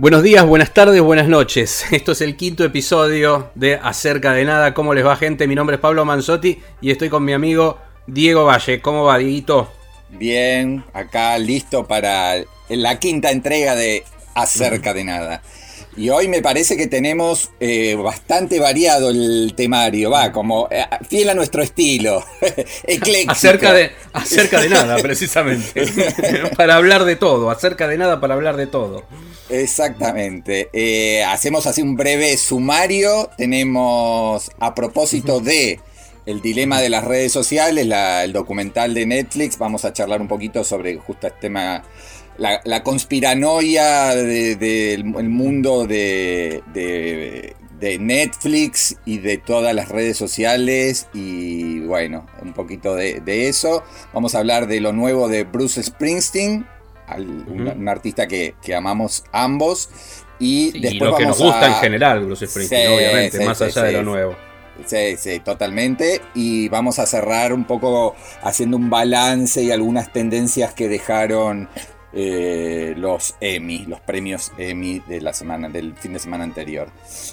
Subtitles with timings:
[0.00, 1.84] Buenos días, buenas tardes, buenas noches.
[1.90, 4.72] Esto es el quinto episodio de Acerca de Nada.
[4.72, 5.48] ¿Cómo les va, gente?
[5.48, 8.80] Mi nombre es Pablo Manzotti y estoy con mi amigo Diego Valle.
[8.80, 9.72] ¿Cómo va, Dieguito?
[10.10, 12.36] Bien, acá listo para
[12.68, 14.04] la quinta entrega de
[14.36, 15.42] Acerca de Nada.
[15.98, 21.28] Y hoy me parece que tenemos eh, bastante variado el temario, va, como eh, fiel
[21.30, 22.24] a nuestro estilo.
[22.84, 23.32] Ecléctico.
[23.32, 25.84] Acerca de, acerca de nada, precisamente.
[26.56, 29.04] para hablar de todo, acerca de nada para hablar de todo.
[29.50, 30.68] Exactamente.
[30.72, 33.30] Eh, hacemos así un breve sumario.
[33.36, 35.80] Tenemos a propósito de
[36.26, 39.58] el dilema de las redes sociales, la- el documental de Netflix.
[39.58, 41.82] Vamos a charlar un poquito sobre justo este tema,
[42.38, 47.54] la, la conspiranoia de- del el mundo de, de-
[47.98, 51.08] Netflix y de todas las redes sociales.
[51.14, 53.84] Y bueno, un poquito de, eso.
[54.12, 56.66] Vamos a hablar de lo nuevo de Bruce Springsteen,
[57.06, 59.90] al- un, artista que, que amamos ambos.
[60.40, 63.44] Y y después lo que nos gusta a- en general, Bruce Springsteen, Sí, obviamente, sí,
[63.44, 64.36] más allá de lo nuevo.
[64.86, 66.20] Sí, sí, totalmente.
[66.34, 71.68] Y vamos a cerrar un poco haciendo un balance y algunas tendencias que dejaron
[72.20, 76.90] eh, los Emmy, los premios Emmy de la semana, del fin de semana anterior.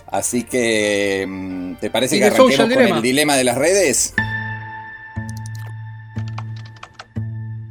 [0.08, 2.96] Así que, mm, ¿te parece que arranquemos con Dilemma.
[2.98, 4.14] el dilema de las redes?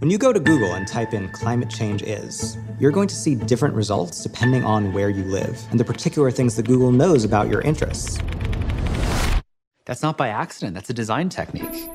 [0.00, 3.36] When you go to Google and type in climate change is, you're going to see
[3.36, 7.48] different results depending on where you live and the particular things that Google knows about
[7.48, 8.18] your interests.
[9.86, 11.88] That's not by accident, that's a design technique.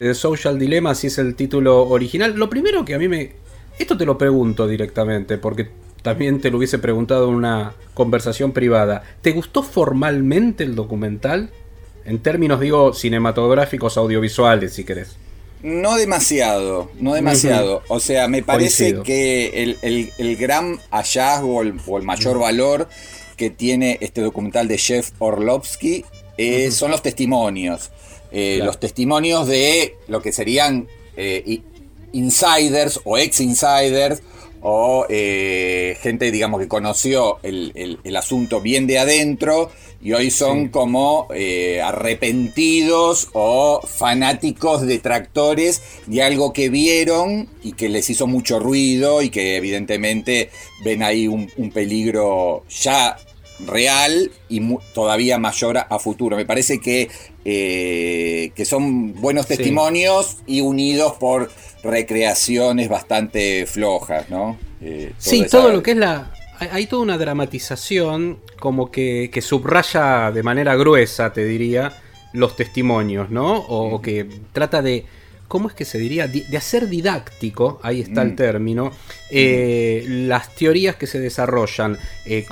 [0.00, 2.32] The Social Dilemma, así es el título original.
[2.34, 3.41] Lo primero que a mí me...
[3.78, 5.68] Esto te lo pregunto directamente, porque
[6.02, 9.02] también te lo hubiese preguntado en una conversación privada.
[9.22, 11.50] ¿Te gustó formalmente el documental?
[12.04, 15.16] En términos, digo, cinematográficos, audiovisuales, si querés.
[15.62, 17.82] No demasiado, no demasiado.
[17.86, 19.02] O sea, me parece Coincido.
[19.04, 22.88] que el, el- el gran hallazgo el- o el mayor valor
[23.36, 26.04] que tiene este documental de Jeff Orlovsky
[26.36, 27.90] eh, son los testimonios.
[28.32, 28.66] Eh, Claro.
[28.70, 31.60] Los testimonios de lo que serían eh,
[32.12, 34.22] insiders o ex-insiders
[34.60, 40.30] o eh, gente, digamos, que conoció el, el- el asunto bien de adentro y hoy
[40.30, 40.70] son Sí.
[40.70, 48.58] como eh, arrepentidos o fanáticos detractores de algo que vieron y que les hizo mucho
[48.58, 50.50] ruido y que evidentemente
[50.84, 53.16] ven ahí un, un peligro ya
[53.66, 56.36] real y mu- todavía mayor a, a futuro.
[56.36, 57.08] Me parece que,
[57.44, 59.56] eh, que son buenos Sí.
[59.56, 61.50] testimonios y unidos por
[61.82, 64.56] recreaciones bastante flojas, ¿no?
[64.80, 66.32] Eh, Sí, todo lo que es la...
[66.58, 71.92] hay- Hay toda una dramatización como que, que subraya de manera gruesa, te diría,
[72.32, 73.58] los testimonios, ¿no?
[73.58, 75.04] O, o que trata de...
[75.52, 76.26] ¿Cómo es que se diría?
[76.28, 78.36] Di- De hacer didáctico, ahí está el Mm.
[78.36, 78.90] término,
[79.30, 82.46] eh, las teorías que se desarrollan, eh,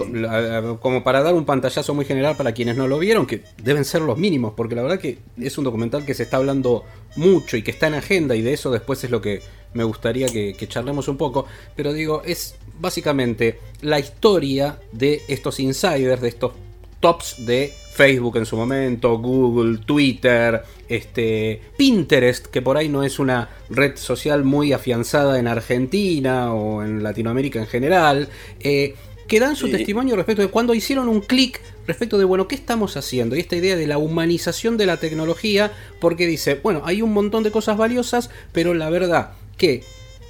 [0.81, 4.03] como para dar un pantallazo muy general para quienes no lo vieron, que deben ser
[4.03, 6.85] los mínimos, porque la verdad que es un documental que se está hablando
[7.17, 9.41] mucho y que está en agenda, y de eso después es lo que
[9.73, 15.59] me gustaría que, que charlemos un poco, pero digo, es básicamente la historia de estos
[15.59, 16.53] insiders, de estos
[17.01, 23.19] tops de Facebook en su momento, Google, Twitter, este, Pinterest, que por ahí no es
[23.19, 28.29] una red social muy afianzada en Argentina o en Latinoamérica en general,
[28.61, 28.95] eh,
[29.27, 29.73] que dan su Sí.
[29.73, 33.37] testimonio respecto de cuando hicieron un clic respecto de, bueno, ¿qué estamos haciendo?
[33.37, 35.71] Y esta idea de la humanización de la tecnología,
[36.01, 39.83] porque dice, bueno, hay un montón de cosas valiosas, pero la verdad que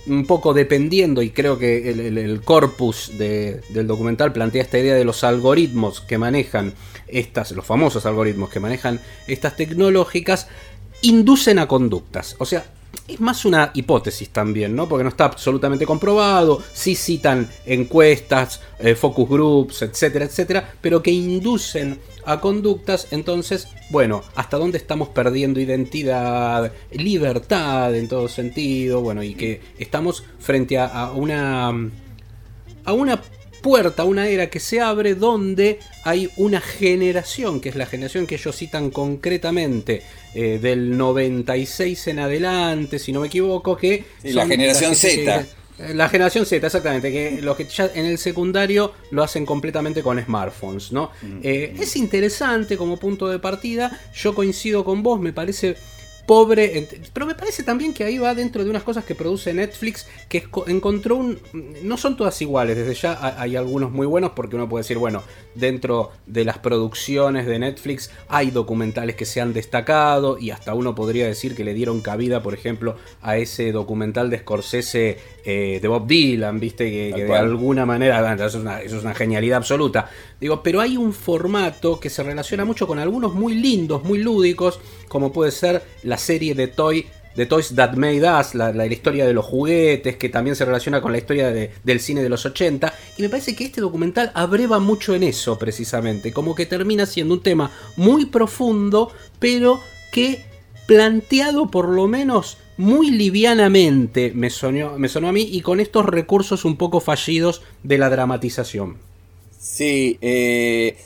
[0.07, 4.79] un poco dependiendo, y creo que el, el- el corpus de- del documental plantea esta
[4.79, 6.73] idea de los algoritmos que manejan
[7.13, 10.49] estas, los famosos algoritmos que manejan estas tecnológicas,
[11.03, 12.37] inducen a conductas.
[12.39, 12.65] O sea,
[13.07, 14.89] es más una hipótesis también, ¿no?
[14.89, 21.11] Porque no está absolutamente comprobado, sí citan encuestas, eh, focus groups, etcétera, etcétera, pero que
[21.11, 29.23] inducen a conductas, entonces, bueno, hasta dónde estamos perdiendo identidad, libertad en todo sentido, bueno,
[29.23, 31.69] y que estamos frente a, a una
[32.85, 33.21] a una
[33.61, 38.35] puerta, una era que se abre donde hay una generación, que es la generación que
[38.37, 40.03] ellos citan concretamente
[40.35, 45.43] eh, del 96 en adelante, si no me equivoco, que Sí, la generación Z.
[45.45, 45.61] que-
[45.95, 50.23] La generación Z, exactamente, que los que ya en el secundario lo hacen completamente con
[50.23, 51.11] smartphones, ¿no?
[51.43, 55.77] Eh, es interesante como punto de partida, yo coincido con vos, me parece
[56.31, 60.07] pobre, pero me parece también que ahí va dentro de unas cosas que produce Netflix,
[60.29, 61.41] que encontró un...
[61.83, 64.97] No son todas iguales, desde ya ha- hay algunos muy buenos porque uno puede decir,
[64.97, 65.25] bueno,
[65.55, 70.95] dentro de las producciones de Netflix hay documentales que se han destacado y hasta uno
[70.95, 75.89] podría decir que le dieron cabida, por ejemplo, a ese documental de Scorsese eh, de
[75.89, 79.59] Bob Dylan, viste, que, de alguna manera, bueno, eso es, una, eso es una genialidad
[79.59, 80.11] absoluta.
[80.41, 84.81] Digo, pero hay un formato que se relaciona mucho con algunos muy lindos, muy lúdicos,
[85.09, 87.07] como puede ser la serie de Toy.
[87.37, 91.01] The Toys That Made Us, la, la historia de los juguetes, que también se relaciona
[91.01, 92.93] con la historia de- del cine de los 80.
[93.17, 96.33] Y me parece que este documental abreva mucho en eso, precisamente.
[96.33, 99.81] Como que termina siendo un tema muy profundo, pero
[100.13, 100.45] que
[100.87, 106.07] planteado por lo menos muy livianamente me sonó, me sonó a mí y con estos
[106.07, 108.97] recursos un poco fallidos de la dramatización.
[109.59, 110.97] Sí, eh,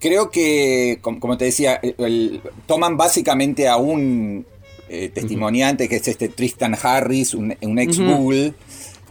[0.00, 1.80] creo que, com- como te decía,
[2.66, 4.44] toman básicamente a un
[4.88, 7.98] eh, testimoniante que es este Tristan Harris, un, un ex.
[7.98, 8.52] Google,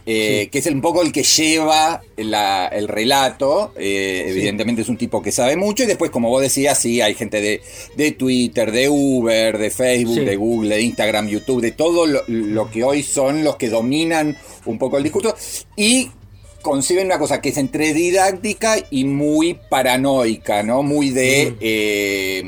[0.06, 3.72] eh, que es un poco el que lleva la- el relato.
[3.78, 5.82] eh, Evidentemente es un tipo que sabe mucho.
[5.84, 7.62] Y después, como vos decías, sí, hay gente de,
[7.96, 10.24] de Twitter, de Uber, de Facebook, Sí.
[10.26, 14.36] de Google, de Instagram, YouTube, de todo lo, lo que hoy son los que dominan
[14.66, 15.34] un poco el discurso.
[15.76, 16.10] Y
[16.60, 20.82] conciben una cosa que es entre didáctica y muy paranoica, ¿no?
[20.82, 21.54] Muy de...
[21.60, 22.42] Eh,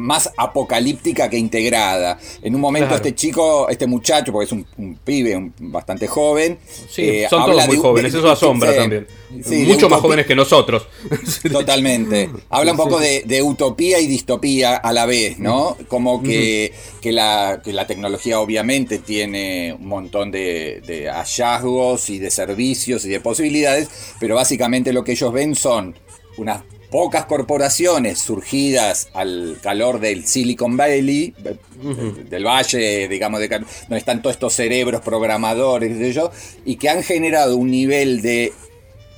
[0.00, 2.18] más apocalíptica que integrada.
[2.42, 2.96] En un momento Claro.
[3.04, 6.58] este chico, este muchacho, porque es un, un pibe un- bastante joven,
[6.88, 9.06] Sí, eh, son habla todos muy de- jóvenes, de- eso asombra sí, también.
[9.44, 10.86] sí, Mucho más jóvenes que nosotros.
[11.52, 12.30] Totalmente.
[12.48, 15.76] Habla un poco de utopía y distopía a la vez, ¿no?
[15.88, 22.18] Como que, que, la, que la tecnología obviamente tiene un montón de, de hallazgos y
[22.18, 23.88] de servicios y de posibilidades,
[24.18, 25.94] pero básicamente lo que ellos ven son
[26.36, 31.56] unas pocas corporaciones surgidas al calor del Silicon Valley, eh,
[32.28, 36.30] del valle, digamos, de, donde están todos estos cerebros programadores, sé yo,
[36.64, 38.52] y que han generado un nivel de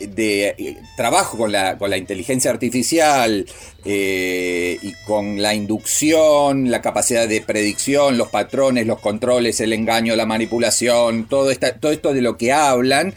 [0.07, 3.47] de eh, trabajo con la, con la inteligencia artificial
[3.85, 10.17] eh, y con la inducción, la capacidad de predicción, los patrones, los controles, el engaño,
[10.17, 13.15] la manipulación, todo, esta, todo esto de lo que hablan,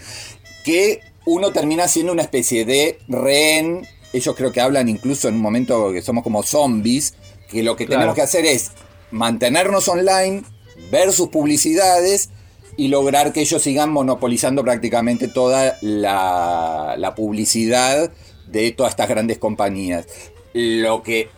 [0.64, 3.88] que uno termina siendo una especie de rehén.
[4.16, 7.14] Ellos creo que hablan incluso en un momento que somos como zombies,
[7.50, 8.00] que lo que Claro.
[8.00, 8.72] tenemos que hacer es
[9.12, 10.44] mantenernos online,
[10.90, 12.30] ver sus publicidades
[12.78, 18.12] y lograr que ellos sigan monopolizando prácticamente toda la, la publicidad
[18.48, 20.06] de todas estas grandes compañías.
[20.54, 21.30] Lo que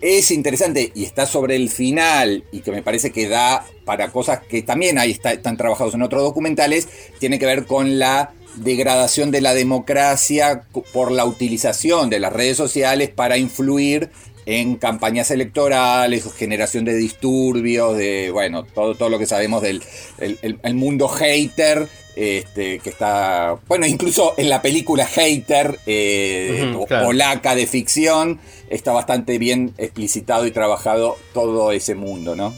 [0.00, 4.40] es interesante y está sobre el final y que me parece que da para cosas
[4.40, 6.88] que también ahí está- están trabajados en otros documentales,
[7.20, 10.62] tiene que ver con la degradación de la democracia
[10.92, 14.10] por la utilización de las redes sociales para influir
[14.46, 19.82] en campañas electorales, generación de disturbios, de bueno, todo, todo lo que sabemos del
[20.18, 26.72] el, el- el mundo hater, este, que está, bueno, incluso en la película Hater, eh,
[26.86, 27.06] claro.
[27.06, 28.38] polaca de ficción,
[28.70, 32.54] está bastante bien explicitado y trabajado todo ese mundo, ¿no?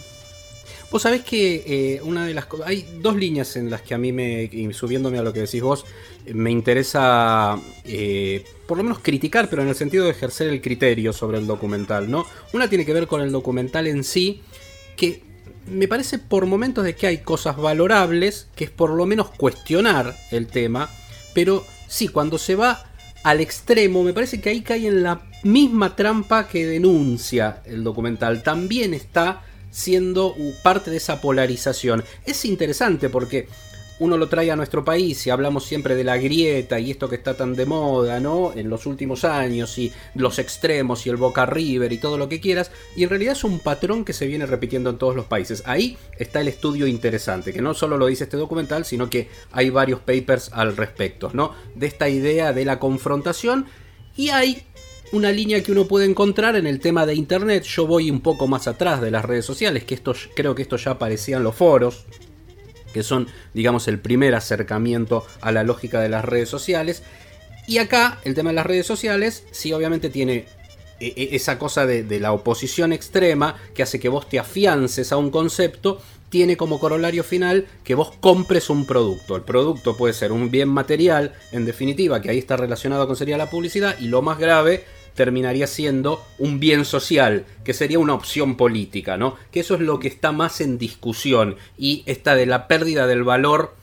[0.90, 2.46] Vos sabés que eh, una de las.
[2.64, 4.44] Hay dos líneas en las que a mí me.
[4.44, 5.84] y subiéndome a lo que decís vos.
[6.32, 7.58] Me interesa.
[7.84, 11.46] eh, por lo menos criticar, pero en el sentido de ejercer el criterio sobre el
[11.46, 12.26] documental, ¿no?
[12.52, 14.42] Una tiene que ver con el documental en sí.
[14.96, 15.22] Que
[15.66, 18.48] me parece por momentos de que hay cosas valorables.
[18.54, 20.88] Que es por lo menos cuestionar el tema.
[21.34, 22.90] Pero sí, cuando se va
[23.24, 28.44] al extremo, me parece que ahí cae en la misma trampa que denuncia el documental.
[28.44, 32.04] También está siendo parte de esa polarización.
[32.24, 33.48] Es interesante porque
[33.98, 37.16] uno lo trae a nuestro país y hablamos siempre de la grieta y esto que
[37.16, 38.52] está tan de moda, ¿no?
[38.54, 42.40] En los últimos años y los extremos y el Boca River y todo lo que
[42.40, 42.70] quieras.
[42.94, 45.62] Y en realidad es un patrón que se viene repitiendo en todos los países.
[45.66, 49.70] Ahí está el estudio interesante, que no solo lo dice este documental, sino que hay
[49.70, 51.54] varios papers al respecto, ¿no?
[51.74, 53.66] De esta idea de la confrontación
[54.14, 54.62] y hay
[55.12, 57.62] una línea que uno puede encontrar en el tema de internet.
[57.64, 60.00] Yo voy un poco más atrás de las redes sociales, que
[60.34, 62.04] creo que esto ya aparecía en los foros,
[62.92, 67.02] que son, digamos, el primer acercamiento a la lógica de las redes sociales.
[67.66, 70.46] Y acá, el tema de las redes sociales, sí, obviamente tiene
[71.00, 75.12] e- e- esa cosa de, de la oposición extrema que hace que vos te afiances
[75.12, 79.36] a un concepto, tiene como corolario final que vos compres un producto.
[79.36, 83.36] El producto puede ser un bien material, en definitiva, que ahí está relacionado con sería
[83.36, 84.84] la publicidad, y lo más grave
[85.16, 89.34] terminaría siendo un bien social, que sería una opción política, ¿no?
[89.50, 93.24] Que eso es lo que está más en discusión y esta de la pérdida del
[93.24, 93.74] valor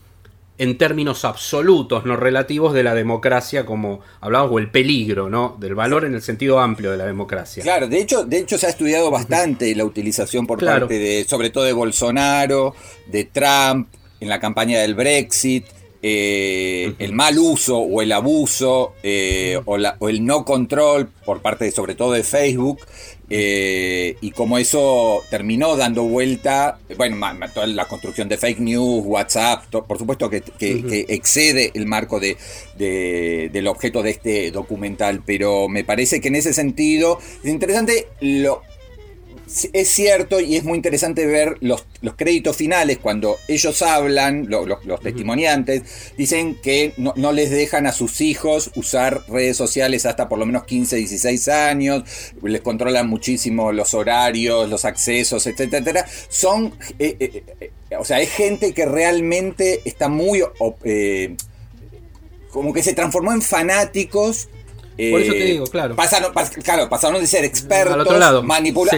[0.56, 5.56] en términos absolutos, no relativos de la democracia, como hablábamos, o el peligro, ¿no?
[5.58, 7.62] Del valor en el sentido amplio de la democracia.
[7.62, 11.50] Claro, de hecho, de hecho se ha estudiado bastante la utilización por parte de, sobre
[11.50, 12.74] todo de Bolsonaro,
[13.06, 13.88] de Trump,
[14.20, 15.66] en la campaña del Brexit.
[16.06, 21.64] Eh, el mal uso o el abuso eh, o, o, el no control por parte
[21.64, 22.80] de, sobre todo de Facebook
[23.30, 27.16] eh, y como eso terminó dando vuelta, bueno,
[27.54, 30.42] toda la construcción de fake news, WhatsApp, por supuesto que,
[31.08, 32.36] excede el marco de,
[33.50, 38.60] del objeto de este documental, pero me parece que en ese sentido es interesante lo,
[39.72, 45.00] es cierto y es muy interesante ver los, los créditos finales cuando ellos hablan, los
[45.00, 45.82] testimoniantes,
[46.16, 50.64] dicen que no, les dejan a sus hijos usar redes sociales hasta por lo menos
[50.64, 52.04] 15, 16 años,
[52.42, 56.06] les controlan muchísimo los horarios, los accesos, etcétera.
[56.28, 60.42] Son, eh, eh, eh, o sea, es gente que realmente está muy...
[62.50, 64.48] como que se transformó en fanáticos
[64.96, 65.96] por eso te digo, claro.
[65.96, 66.32] Pasaron,
[66.62, 68.06] claro, pasaron de ser expertos,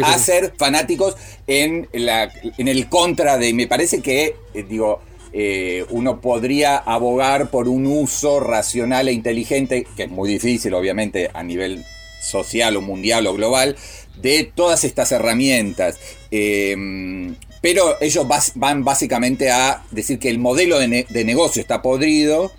[0.03, 3.55] a ser fanáticos en, la, en el contra de.
[3.55, 5.01] Me parece que, eh, digo,
[5.33, 11.31] eh, uno podría abogar por un uso racional e inteligente, que es muy difícil, obviamente,
[11.33, 11.85] a nivel
[12.21, 13.77] social o mundial o global,
[14.17, 15.99] de todas estas herramientas.
[16.31, 22.53] Em, pero ellos van básicamente a decir que el modelo de, de negocio está podrido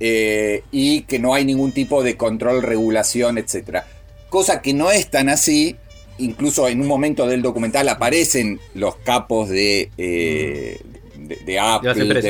[0.00, 3.82] eh, y que no hay ningún tipo de control, regulación, etc.
[4.28, 5.76] Cosa que no es tan así.
[6.18, 10.80] Incluso en un momento del documental aparecen los capos de, eh,
[11.18, 12.22] de, Apple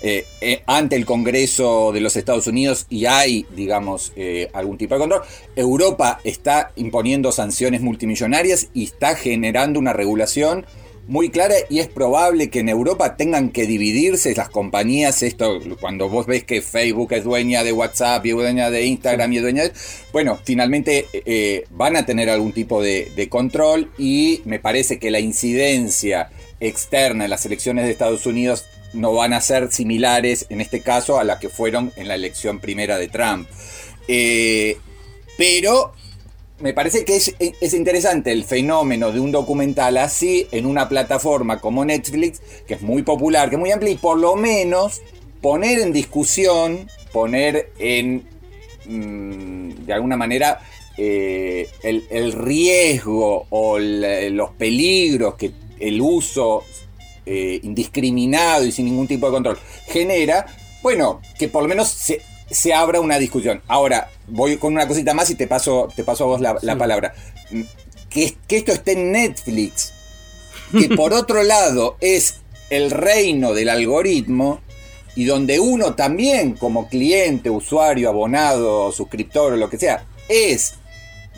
[0.00, 4.12] eh, ante el Congreso de los Estados Unidos y hay, digamos,
[4.52, 5.22] algún tipo de control.
[5.56, 10.64] Europa está imponiendo sanciones multimillonarias y está generando una regulación
[11.08, 15.22] muy clara y es probable que en Europa tengan que dividirse las compañías.
[15.22, 19.32] Esto, cuando vos ves que Facebook es dueña de WhatsApp y es dueña de Instagram
[19.32, 19.72] y es dueña de.
[20.12, 25.20] Bueno, finalmente eh, van a tener algún tipo de, control y me parece que la
[25.20, 30.80] incidencia externa en las elecciones de Estados Unidos no van a ser similares en este
[30.80, 33.48] caso a las que fueron en la elección primera de Trump.
[34.08, 34.78] Eh,
[35.36, 35.92] pero
[36.60, 41.84] me parece que es, interesante el fenómeno de un documental así en una plataforma como
[41.84, 45.02] Netflix, que es muy popular, que es muy amplia, y por lo menos
[45.42, 48.26] poner en discusión, poner en,
[48.86, 50.60] mm, de alguna manera,
[50.96, 56.64] eh, el, riesgo o los peligros que el uso
[57.26, 59.58] eh, indiscriminado y sin ningún tipo de control
[59.88, 60.46] genera,
[60.82, 63.62] bueno, que por lo menos se, se abra una discusión.
[63.66, 67.14] Ahora, voy con una cosita más y te paso, te paso a vos la, palabra.
[68.08, 69.92] Que, que, esto esté en Netflix,
[70.72, 74.60] que por otro lado es el reino del algoritmo
[75.14, 80.74] y donde uno también como cliente, usuario, abonado, suscriptor o lo que sea, es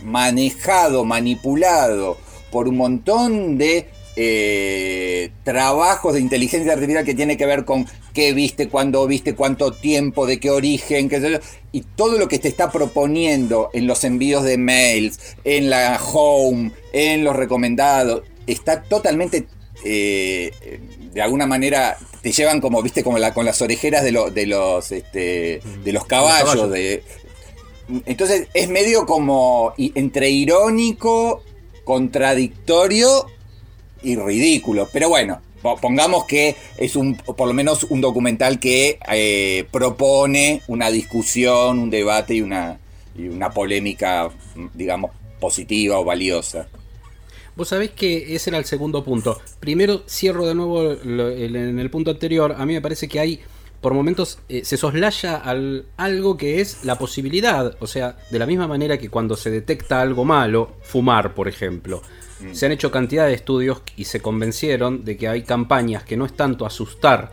[0.02, 2.18] manejado, manipulado
[2.50, 3.88] por un montón de
[4.20, 9.70] eh, trabajos de inteligencia artificial que tiene que ver con qué viste, cuándo viste, cuánto
[9.70, 11.38] tiempo, de qué origen, qué sé yo,
[11.70, 16.72] y todo lo que te está proponiendo en los envíos de mails, en la home,
[16.92, 19.46] en los recomendados, está totalmente,
[19.84, 20.80] eh,
[21.12, 24.90] de alguna manera, te llevan como, viste, como la, con las orejeras de, de los,
[24.90, 27.04] este, de los caballos, de,
[28.04, 31.44] entonces es medio como entre irónico,
[31.84, 33.26] contradictorio
[34.02, 34.88] y ridículo.
[34.92, 35.40] Pero bueno,
[35.80, 41.90] pongamos que es un, por lo menos un documental que eh, propone una discusión, un
[41.90, 42.78] debate y una,
[43.16, 44.30] y una polémica,
[44.74, 46.68] digamos, positiva o valiosa.
[47.56, 49.40] Vos sabés que ese era el segundo punto.
[49.58, 52.54] Primero cierro de nuevo en el punto anterior.
[52.56, 53.40] A mí me parece que hay,
[53.80, 57.76] por momentos, eh, se soslaya al, algo que es la posibilidad.
[57.80, 62.02] O sea, de la misma manera que cuando se detecta algo malo, fumar, por ejemplo.
[62.40, 62.54] Mm.
[62.54, 66.26] Se han hecho cantidad de estudios y se convencieron de que hay campañas que no
[66.26, 67.32] es tanto asustar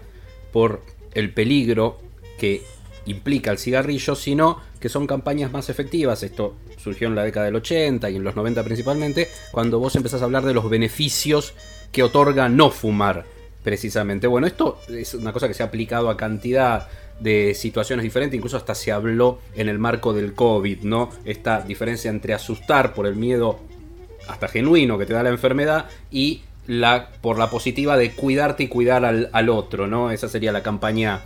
[0.51, 0.81] por
[1.13, 1.99] el peligro
[2.37, 2.63] que
[3.05, 6.23] implica el cigarrillo, sino que son campañas más efectivas.
[6.23, 10.21] Esto surgió en la década del 80 y en los 90 principalmente, cuando vos empezás
[10.21, 11.53] a hablar de los beneficios
[11.91, 13.25] que otorga no fumar,
[13.65, 14.27] precisamente.
[14.27, 16.88] Bueno, esto es una cosa que se ha aplicado a cantidad
[17.19, 21.10] de situaciones diferentes, incluso hasta se habló en el marco del COVID, ¿no?
[21.25, 23.60] Esta diferencia entre asustar por el miedo
[24.27, 28.67] hasta genuino que te da la enfermedad y la, por la positiva de cuidarte y
[28.67, 30.12] cuidar al, otro, ¿no?
[30.12, 31.22] Esa sería la campaña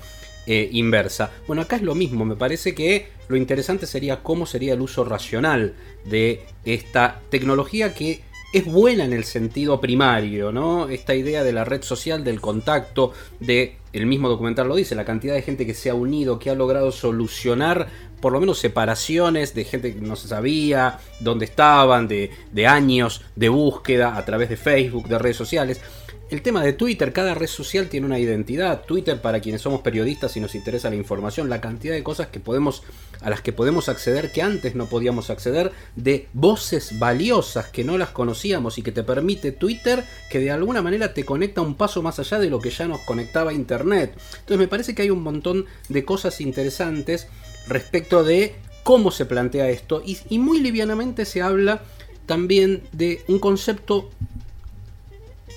[0.48, 1.31] eh, inversa.
[1.46, 5.03] Bueno, acá es lo mismo, me parece que lo interesante sería cómo sería el uso
[5.03, 10.89] racional de esta tecnología que es buena en el sentido primario, ¿no?
[10.89, 15.06] Esta idea de la red social, del contacto, de el mismo documental lo dice, la
[15.06, 17.88] cantidad de gente que se ha unido, que ha logrado solucionar
[18.22, 23.22] por lo menos separaciones de gente que no se sabía dónde estaban, de, de años
[23.36, 25.82] de búsqueda a través de Facebook, de redes sociales.
[26.29, 28.83] El tema de Twitter, cada red social tiene una identidad.
[28.86, 32.39] Twitter para quienes somos periodistas y nos interesa la información, la cantidad de cosas que
[32.39, 32.83] podemos
[33.21, 37.98] a las que podemos acceder que antes no podíamos acceder, de voces valiosas que no
[37.98, 42.03] las conocíamos y que te permite Twitter, que de alguna manera te conecta un paso
[42.03, 44.13] más allá de lo que ya nos conectaba Internet.
[44.33, 47.27] Entonces me parece que hay un montón de cosas interesantes
[47.67, 51.81] respecto de cómo se plantea esto y, y muy livianamente se habla
[52.27, 54.12] también de un concepto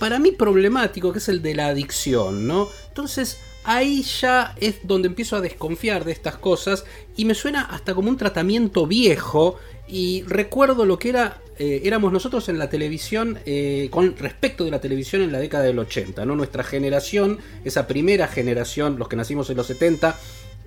[0.03, 2.69] para mí problemático que es el de la adicción, ¿no?
[2.89, 6.85] Entonces ahí ya es donde empiezo a desconfiar de estas cosas
[7.17, 12.13] y me suena hasta como un tratamiento viejo y recuerdo lo que era eh, éramos
[12.13, 16.27] nosotros en la televisión eh, con respecto de la televisión en la década del 80,
[16.27, 16.35] ¿no?
[16.35, 20.19] Nuestra generación, esa primera generación, los que nacimos en los 70,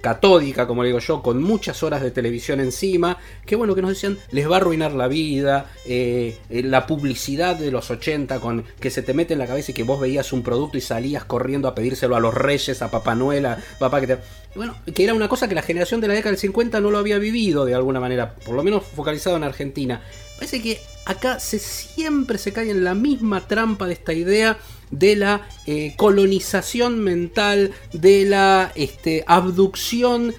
[0.05, 3.89] catódica, como le digo yo, con muchas horas de televisión encima, que bueno, que nos
[3.89, 8.65] decían, les va a arruinar la vida, eh, eh, la publicidad de los 80, con
[8.79, 11.25] que se te mete en la cabeza y que vos veías un producto y salías
[11.25, 14.17] corriendo a pedírselo a los reyes, a Papá Noel, a papá que te...
[14.53, 17.00] Bueno, que era una cosa que la generación de la década del 50 no lo
[17.00, 20.03] había vivido de alguna manera, por lo menos focalizado en Argentina.
[20.38, 24.58] Parece que acá se siempre se cae en la misma trampa de esta idea
[24.92, 30.34] de la eh, colonización mental, de la este, abducción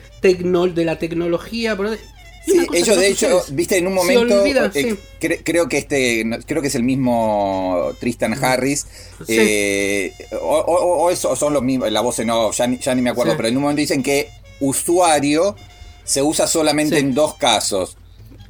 [0.75, 1.77] de la tecnología.
[2.45, 6.75] Sí, ellos de hecho, viste, en un momento, eh, creo que este, creo que es
[6.77, 8.87] el mismo Tristan Harris,
[9.27, 13.37] eh, o, eso, son los mismos, la voz no, ya ni, ya ni me acuerdo,
[13.37, 15.57] pero en un momento dicen que usuario
[16.05, 17.97] se usa solamente en dos casos,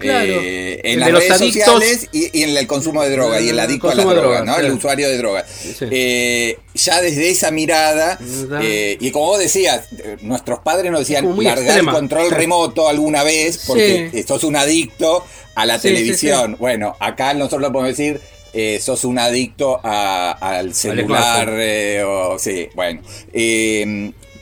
[0.01, 3.95] eh, en las redes sociales y, en el consumo de droga y el adicto a
[3.95, 4.57] la droga, ¿no?
[4.59, 5.45] el usuario de droga.
[5.81, 8.19] Eh, ya desde esa mirada,
[8.63, 9.89] eh, y como vos decías,
[10.21, 15.25] nuestros padres nos decían largar el control remoto alguna vez porque sos un adicto
[15.55, 16.57] a la televisión.
[16.59, 18.21] Bueno, acá nosotros lo podemos decir.
[18.81, 21.51] sos un adicto al celular,
[22.07, 23.01] o, sí, bueno.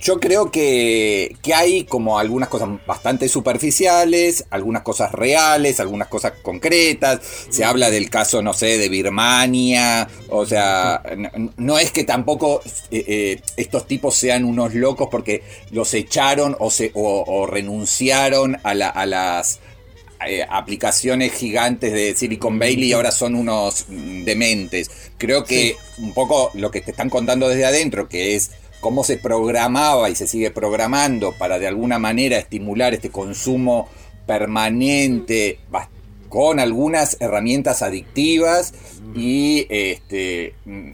[0.05, 7.21] Yo creo que, hay como algunas cosas bastante superficiales, algunas cosas reales, algunas cosas concretas.
[7.49, 10.07] Se habla del caso, no sé, de Birmania.
[10.29, 11.03] O sea,
[11.57, 16.71] no, es que tampoco eh, eh, estos tipos sean unos locos porque los echaron o,
[16.71, 19.61] se, o, renunciaron a, las
[20.27, 24.91] eh, aplicaciones gigantes de Silicon Valley y ahora son unos dementes.
[25.17, 28.51] Creo que un poco lo que te están contando desde adentro, que es
[28.85, 33.89] cómo se programaba y se sigue programando para de alguna manera estimular este consumo
[34.27, 35.59] permanente
[36.29, 38.75] con algunas herramientas adictivas
[39.15, 40.91] y este mm,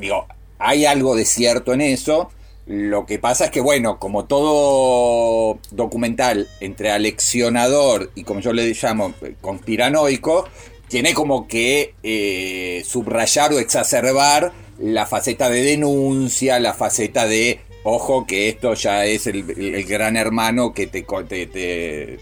[0.00, 0.26] digo
[0.58, 2.32] hay algo de cierto en eso.
[2.66, 8.74] Lo que pasa es que bueno como todo documental entre aleccionador y como yo le
[8.74, 10.48] llamo conspiranoico
[10.88, 18.26] tiene como que eh, subrayar o exacerbar la faceta de denuncia, la faceta de, ojo,
[18.26, 19.44] que esto ya es el,
[19.84, 22.18] gran hermano que te, te,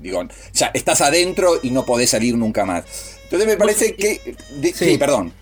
[0.00, 0.22] digo,
[0.52, 3.18] ya estás adentro y no podés salir nunca más.
[3.24, 4.36] Entonces me parece que...
[4.74, 4.98] sí.
[4.98, 5.32] perdón.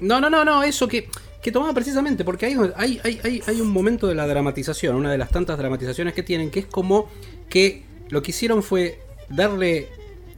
[0.00, 1.08] No, no, no, no, eso que,
[1.42, 5.18] que tomaba precisamente, porque hay, hay, hay, hay un momento de la dramatización, una de
[5.18, 7.08] las tantas dramatizaciones que tienen, que es como
[7.48, 9.88] que lo que hicieron fue darle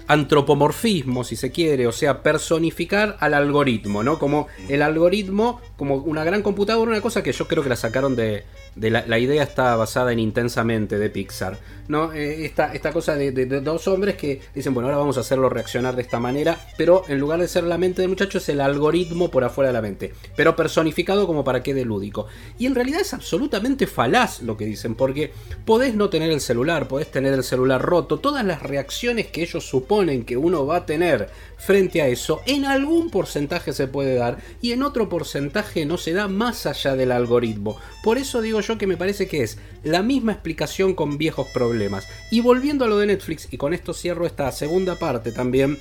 [0.07, 4.19] antropomorfismo, si se quiere, o sea, personificar al algoritmo, ¿no?
[4.19, 8.17] Como el algoritmo, como una gran computadora, una cosa que yo creo que la sacaron
[8.17, 12.13] de, de la, idea está basada en Intensamente de Pixar, ¿no?
[12.13, 15.95] Eh, esta, esta cosa de, dos hombres que dicen, bueno, ahora vamos a hacerlo reaccionar
[15.95, 19.31] de esta manera, pero en lugar de ser la mente del muchacho es el algoritmo
[19.31, 22.27] por afuera de la mente, pero personificado como para que de lúdico.
[22.59, 25.33] Y en realidad es absolutamente falaz lo que dicen, porque
[25.65, 29.69] podés no tener el celular, podés tener el celular roto, todas las reacciones que ellos
[29.69, 34.39] suponen que uno va a tener frente a eso, en algún porcentaje se puede dar
[34.61, 37.77] y en otro porcentaje no se da más allá del algoritmo.
[38.03, 42.09] Por eso digo yo que me parece que es la misma explicación con viejos problemas.
[42.31, 45.79] Y volviendo a lo de Netflix, y con esto cierro esta segunda parte también,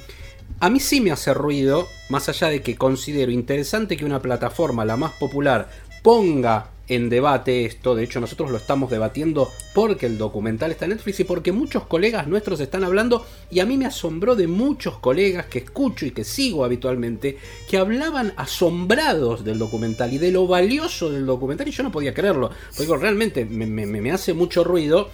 [0.59, 4.85] a mí sí me hace ruido, más allá de que considero interesante que una plataforma,
[4.85, 5.69] la más popular,
[6.03, 7.95] ponga en debate esto.
[7.95, 11.85] De hecho, nosotros lo estamos debatiendo porque el documental está en Netflix y porque muchos
[11.85, 13.25] colegas nuestros están hablando.
[13.49, 17.37] Y a mí me asombró de muchos colegas que escucho y que sigo habitualmente
[17.69, 21.65] que hablaban asombrados del documental y de lo valioso del documental.
[21.69, 22.51] Y yo no podía creerlo.
[22.75, 25.09] Porque realmente me, me hace mucho ruido.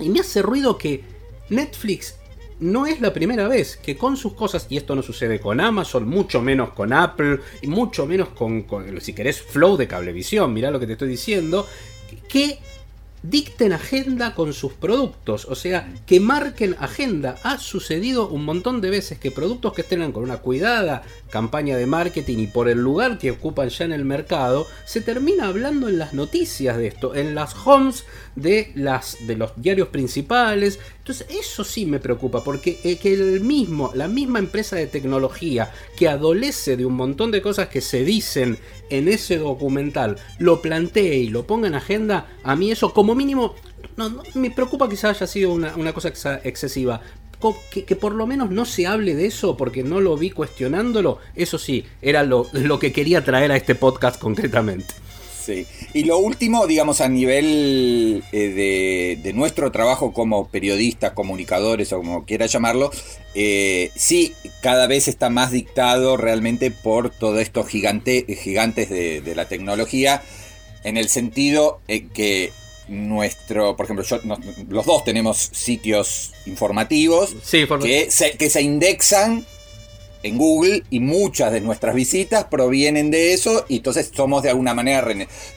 [0.00, 1.04] Y me hace ruido que
[1.48, 2.17] Netflix
[2.60, 6.08] no es la primera vez que con sus cosas, y esto no sucede con Amazon,
[6.08, 8.66] mucho menos con Apple, y mucho menos con,
[9.00, 11.66] si querés, Flow de Cablevisión, mirá lo que te estoy diciendo,
[12.28, 12.58] que
[13.22, 17.36] dicten agenda con sus productos, o sea, que marquen agenda.
[17.42, 21.86] Ha sucedido un montón de veces que productos que estén con una cuidada campaña de
[21.86, 25.98] marketing y por el lugar que ocupan ya en el mercado, se termina hablando en
[25.98, 28.04] las noticias de esto, en las homes
[28.36, 30.78] de, las, de los diarios principales.
[30.98, 35.72] Entonces eso sí me preocupa, porque eh, que el mismo, la misma empresa de tecnología
[35.96, 38.58] que adolece de un montón de cosas que se dicen
[38.90, 43.54] en ese documental, lo plantee y lo ponga en agenda, a mí eso mínimo
[43.96, 46.08] no, me preocupa que haya sido una, una, cosa
[46.44, 47.00] excesiva,
[47.70, 51.58] que, por lo menos no se hable de eso porque no lo vi cuestionándolo, eso
[51.58, 52.48] sí, era lo,
[52.80, 54.94] que quería traer a este podcast concretamente.
[55.44, 55.66] Sí.
[55.94, 62.26] Y lo último, digamos, a nivel eh, de, nuestro trabajo como periodistas, comunicadores o como
[62.26, 62.90] quiera llamarlo,
[63.34, 70.22] eh, sí, cada vez está más dictado realmente por todos estos gigantes de, la tecnología,
[70.84, 72.52] en el sentido que
[72.88, 74.04] nuestro, por ejemplo,
[74.68, 77.34] los dos tenemos sitios informativos
[77.82, 79.44] que, se, que se indexan
[80.22, 84.74] en Google y muchas de nuestras visitas provienen de eso y entonces somos de alguna
[84.74, 85.06] manera...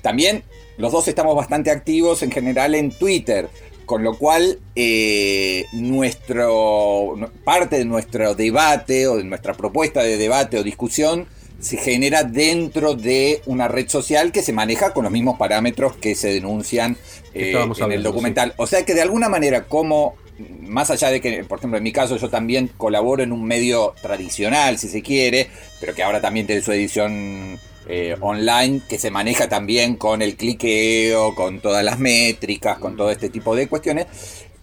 [0.01, 0.43] También
[0.77, 3.49] los dos estamos bastante activos en general en Twitter,
[3.85, 10.57] con lo cual eh, nuestro, parte de nuestro debate o de nuestra propuesta de debate
[10.57, 11.27] o discusión
[11.61, 16.15] se genera dentro de una red social que se maneja con los mismos parámetros que
[16.15, 16.97] se denuncian
[17.33, 18.53] eh, en el documental.
[18.57, 20.15] O sea que de alguna manera, como
[20.61, 23.93] más allá de que, por ejemplo, en mi caso yo también colaboro en un medio
[24.01, 29.11] tradicional, si se quiere, pero que ahora también tiene su edición eh, online, que se
[29.11, 34.07] maneja también con el cliqueo, con todas las métricas, con todo este tipo de cuestiones.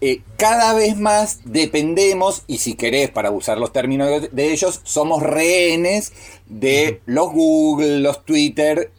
[0.01, 5.21] Eh, cada vez más dependemos, y si querés, para usar los términos de, ellos, somos
[5.21, 6.13] rehenes
[6.47, 8.91] de los Google, los Twitter,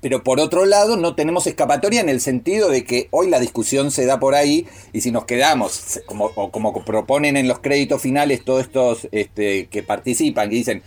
[0.00, 3.92] pero por otro lado no tenemos escapatoria en el sentido de que hoy la discusión
[3.92, 8.44] se da por ahí y si nos quedamos, como, como proponen en los créditos finales
[8.44, 10.82] todos estos este, que participan, que dicen,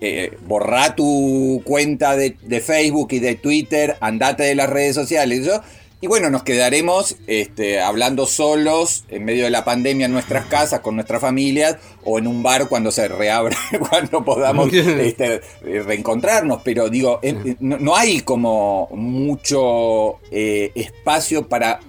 [0.00, 5.44] eh, borra tu cuenta de, de, Facebook y de Twitter, andate de las redes sociales,
[5.44, 5.60] ¿yo?
[6.02, 10.80] Y bueno, nos quedaremos este, hablando solos en medio de la pandemia en nuestras casas,
[10.80, 13.54] con nuestras familias, o en un bar cuando se reabra,
[13.90, 16.62] cuando podamos este, reencontrarnos.
[16.64, 17.20] Pero digo,
[17.60, 21.80] no, hay como mucho eh, espacio para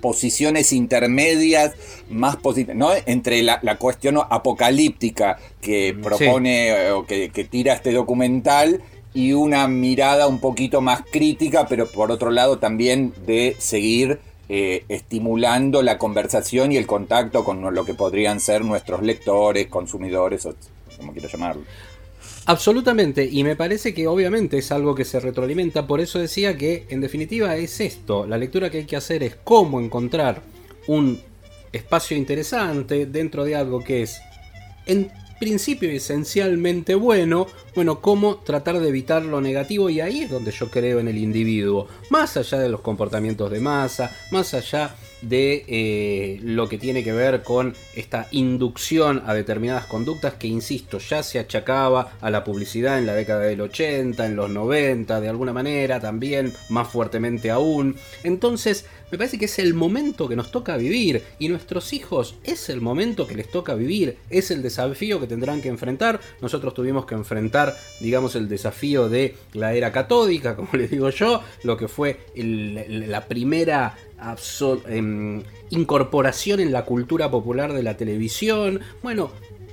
[0.00, 1.72] posiciones intermedias
[2.10, 2.90] más positivas, ¿no?
[3.06, 8.82] Entre la, cuestión apocalíptica que propone o que, que tira este documental
[9.14, 14.84] y una mirada un poquito más crítica, pero por otro lado también de seguir eh,
[14.88, 20.54] estimulando la conversación y el contacto con lo que podrían ser nuestros lectores, consumidores, o
[20.96, 21.64] como quiero llamarlo.
[22.48, 26.86] Absolutamente, y me parece que obviamente es algo que se retroalimenta, por eso decía que
[26.88, 30.40] en definitiva es esto, la lectura que hay que hacer es cómo encontrar
[30.86, 31.20] un
[31.74, 34.22] espacio interesante dentro de algo que es
[34.86, 40.50] en principio esencialmente bueno, bueno, cómo tratar de evitar lo negativo y ahí es donde
[40.50, 45.64] yo creo en el individuo, más allá de los comportamientos de masa, más allá de
[45.66, 51.22] eh, lo que tiene que ver con esta inducción a determinadas conductas que, insisto, ya
[51.22, 55.52] se achacaba a la publicidad en la década del 80, en los 90, de alguna
[55.52, 57.96] manera, también más fuertemente aún.
[58.22, 62.68] Entonces, me parece que es el momento que nos toca vivir y nuestros hijos es
[62.68, 66.20] el momento que les toca vivir, es el desafío que tendrán que enfrentar.
[66.42, 71.42] Nosotros tuvimos que enfrentar, digamos, el desafío de la era catódica, como les digo yo,
[71.62, 73.96] lo que fue la primera
[74.86, 78.80] em, incorporación en la cultura popular de la televisión.
[79.02, 79.30] Bueno,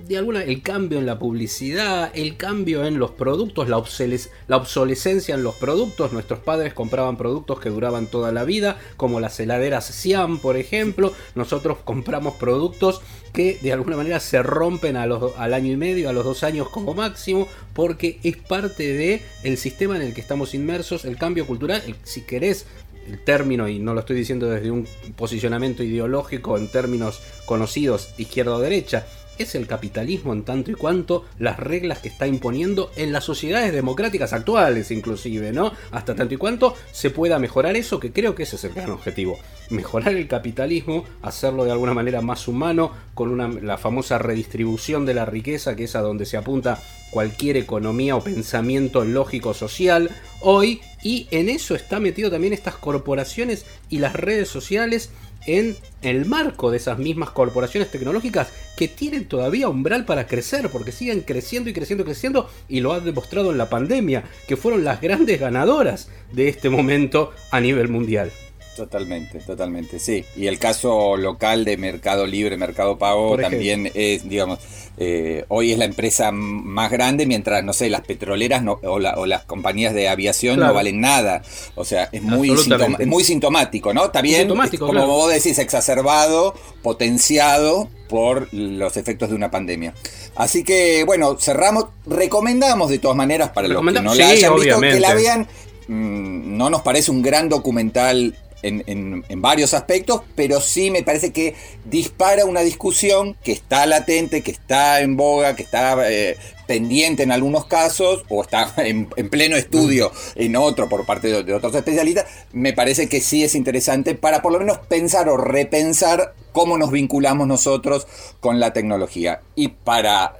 [0.08, 5.43] de alguna el cambio en la publicidad, el cambio en los productos, la, obsolescencia en
[5.43, 6.13] los productos.
[6.13, 11.13] Nuestros padres compraban productos que duraban toda la vida, como las heladeras Siam, por ejemplo.
[11.34, 13.01] Nosotros compramos productos
[13.34, 16.43] que de alguna manera se rompen a los, al año y medio, a los dos
[16.43, 21.17] años como máximo, porque es parte de el sistema en el que estamos inmersos, el
[21.17, 22.65] cambio cultural, si querés
[23.07, 28.55] el término, y no lo estoy diciendo desde un posicionamiento ideológico en términos conocidos izquierda
[28.55, 29.05] o derecha,
[29.38, 33.74] es el capitalismo en tanto y cuanto las reglas que está imponiendo en las sociedades
[33.74, 35.71] democráticas actuales inclusive, ¿no?
[35.91, 38.91] Hasta tanto y cuanto se pueda mejorar eso, que creo que ese es el gran
[38.91, 39.38] objetivo.
[39.69, 45.13] Mejorar el capitalismo, hacerlo de alguna manera más humano, con una, la famosa redistribución de
[45.13, 50.10] la riqueza, que es a donde se apunta cualquier economía o pensamiento lógico social
[50.41, 55.12] hoy, y en eso está metido también estas corporaciones y las redes sociales
[55.45, 60.91] en el marco de esas mismas corporaciones tecnológicas que tienen todavía umbral para crecer, porque
[60.91, 64.84] siguen creciendo y creciendo y creciendo, y lo ha demostrado en la pandemia, que fueron
[64.84, 68.31] las grandes ganadoras de este momento a nivel mundial.
[68.75, 70.25] Totalmente, totalmente, sí.
[70.35, 74.59] Y el caso local de Mercado Libre, Mercado Pago, también es, digamos,
[74.97, 79.15] eh, hoy es la empresa más grande, mientras, no sé, las petroleras no- o, la-
[79.17, 80.69] o las compañías de aviación Claro.
[80.71, 81.41] no valen nada.
[81.75, 84.05] O sea, es muy, sintoma- es muy sintomático, ¿no?
[84.05, 85.07] Está bien, Sintomático, es como claro.
[85.07, 89.93] vos decís, exacerbado, potenciado por los efectos de una pandemia.
[90.35, 94.55] Así que, bueno, cerramos, recomendamos de todas maneras para los que no la sí, hayan
[94.55, 95.47] visto, que la vean.
[95.88, 98.35] Mm, no nos parece un gran documental
[98.65, 103.86] en, en- en varios aspectos, pero sí me parece que dispara una discusión que está
[103.86, 109.08] latente, que está en boga, que está eh, pendiente en algunos casos, o está en,
[109.15, 112.25] en pleno estudio en otro por parte de, de otros especialistas.
[112.54, 116.91] Me parece que sí es interesante para por lo menos pensar o repensar cómo nos
[116.91, 118.08] vinculamos nosotros
[118.39, 119.41] con la tecnología.
[119.56, 120.38] Y para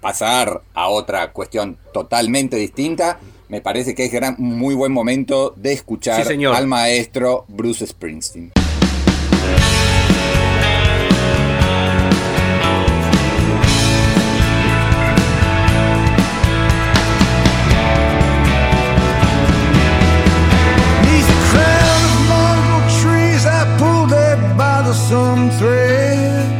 [0.00, 3.20] pasar a otra cuestión totalmente distinta,
[3.52, 6.56] me parece que es gran, muy buen momento de escuchar Sí, señor.
[6.56, 8.50] al maestro Bruce Springsteen.
[25.08, 26.50] Some thread.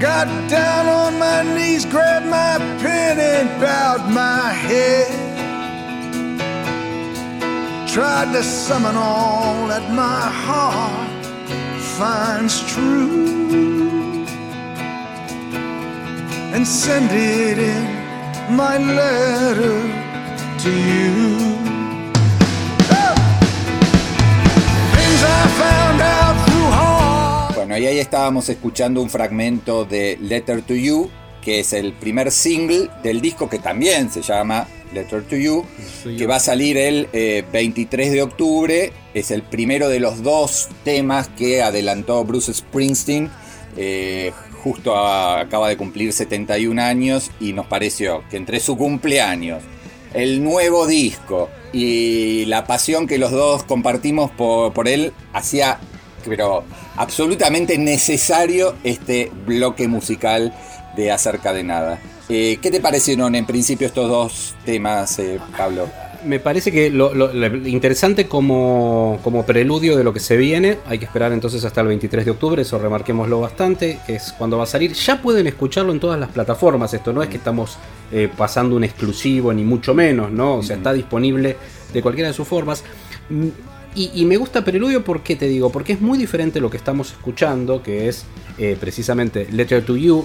[0.00, 3.43] Got down on my knees, grabbed my pen, and
[4.74, 5.12] head.
[7.94, 11.24] Tried to summon all that my heart
[11.98, 14.26] finds true
[16.54, 17.84] and send it in
[18.56, 19.78] my letter
[20.62, 21.54] to you.
[27.54, 31.10] Bueno, y ahí estábamos escuchando un fragmento de Letter to You,
[31.44, 35.64] que es el primer single del disco que también se llama Letter to You,
[36.16, 38.92] que va a salir el eh, 23 de octubre.
[39.12, 43.30] Es el primero de los dos temas que adelantó Bruce Springsteen.
[43.76, 49.62] eh, justo a- acaba de cumplir 71 años y nos pareció que entre su cumpleaños,
[50.14, 55.80] el nuevo disco y la pasión que los dos compartimos por, por él, hacía,
[56.26, 56.64] pero
[56.96, 60.54] absolutamente necesario este bloque musical
[60.96, 62.00] de Acerca de Nada.
[62.28, 65.88] Eh, ¿Qué te parecieron en principio estos dos temas, eh, Pablo?
[66.24, 70.78] Me parece que lo, lo- lo interesante como, como preludio de lo que se viene,
[70.86, 74.56] hay que esperar entonces hasta el 23 de octubre, eso remarquémoslo bastante, que es cuando
[74.56, 74.94] va a salir.
[74.94, 77.76] Ya pueden escucharlo en todas las plataformas, esto no es que estamos
[78.10, 80.56] eh, pasando un exclusivo, ni mucho menos, ¿no?
[80.56, 81.58] O sea, está disponible
[81.92, 82.82] de cualquiera de sus formas.
[83.28, 83.48] Mm,
[83.96, 85.70] Y, y me gusta Preludio, ¿por qué te digo?
[85.70, 88.24] Porque es muy diferente lo que estamos escuchando, que es
[88.58, 90.24] eh, precisamente Letter to You,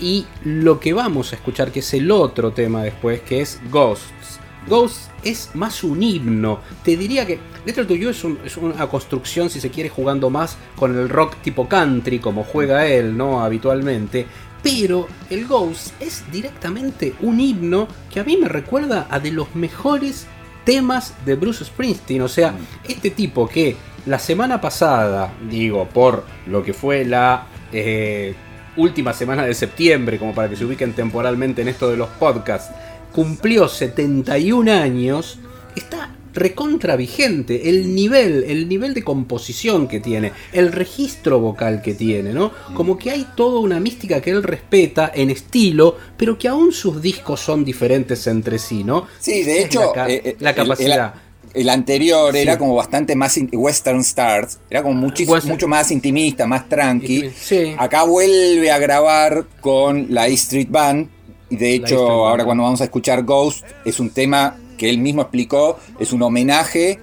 [0.00, 4.40] y lo que vamos a escuchar, que es el otro tema después, que es Ghosts.
[4.68, 6.60] Ghosts es más un himno.
[6.84, 10.56] Te diría que Letter to You es, es una construcción, si se quiere, jugando más
[10.76, 13.42] con el rock tipo country, como juega él, ¿no?
[13.42, 14.26] Habitualmente.
[14.62, 19.54] Pero el Ghost es directamente un himno que a mí me recuerda a de los
[19.54, 20.26] mejores
[20.64, 22.22] temas de Bruce Springsteen.
[22.22, 22.54] O sea,
[22.86, 28.34] este tipo que la semana pasada, digo, por lo que fue la eh,
[28.80, 32.70] última semana de septiembre, como para que se ubiquen temporalmente en esto de los podcasts,
[33.12, 35.38] cumplió 71 años,
[35.76, 37.68] está recontra vigente.
[37.68, 42.52] El nivel, el nivel de composición que tiene, el registro vocal que tiene, ¿no?
[42.74, 47.02] Como que hay toda una mística que él respeta en estilo, pero que aún sus
[47.02, 49.08] discos son diferentes entre sí, ¿no?
[49.18, 51.14] Sí, de es hecho, la, eh, eh, el- capacidad.
[51.14, 52.38] El, el anterior Sí.
[52.40, 57.30] era como bastante más Western Stars, era como Western- mucho más intimista, más tranqui.
[57.30, 57.74] Sí.
[57.78, 61.08] Acá vuelve a grabar con la E Street Band.
[61.50, 64.98] Y de E hecho, ahora cuando vamos a escuchar Ghost, es un tema que él
[64.98, 66.98] mismo explicó, es un homenaje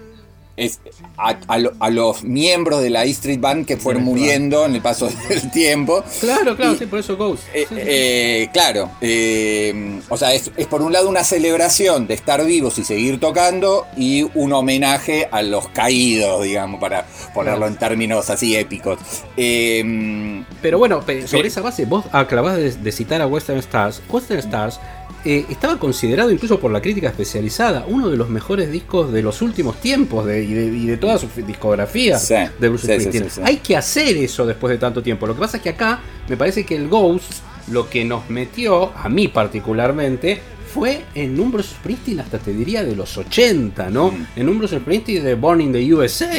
[0.57, 0.79] es
[1.17, 4.75] a, a lo- a los miembros de la E Street Band que fueron muriendo en
[4.75, 6.03] el paso del tiempo.
[6.19, 7.43] Claro, claro, Y- sí, por eso Ghost.
[7.53, 7.81] eh, Sí, sí.
[7.85, 12.77] eh, claro, eh, o sea, es, es por un lado una celebración de estar vivos
[12.79, 18.55] y seguir tocando y un homenaje a los caídos, digamos, para ponerlo en términos así
[18.55, 18.97] épicos.
[19.37, 24.01] Eh, Pero bueno, sobre esa base, vos acabás de, de citar a Western Stars.
[24.09, 24.79] Western Stars
[25.25, 29.41] eh, estaba considerado incluso por la crítica especializada uno de los mejores discos de los
[29.41, 33.23] últimos tiempos de- y, de, y de toda su discografía Sí, de Bruce Springsteen.
[33.25, 33.41] sí, sí.
[33.43, 35.27] Hay que hacer eso después de tanto tiempo.
[35.27, 35.99] Lo que pasa es que acá
[36.29, 37.31] me parece que el Ghost
[37.71, 40.39] lo que nos metió, a mí particularmente,
[40.73, 44.11] fue en un Bruce Springsteen hasta te diría de los 80, ¿no?
[44.11, 44.27] Mm.
[44.35, 46.29] En un Bruce Springsteen de Born in the USA.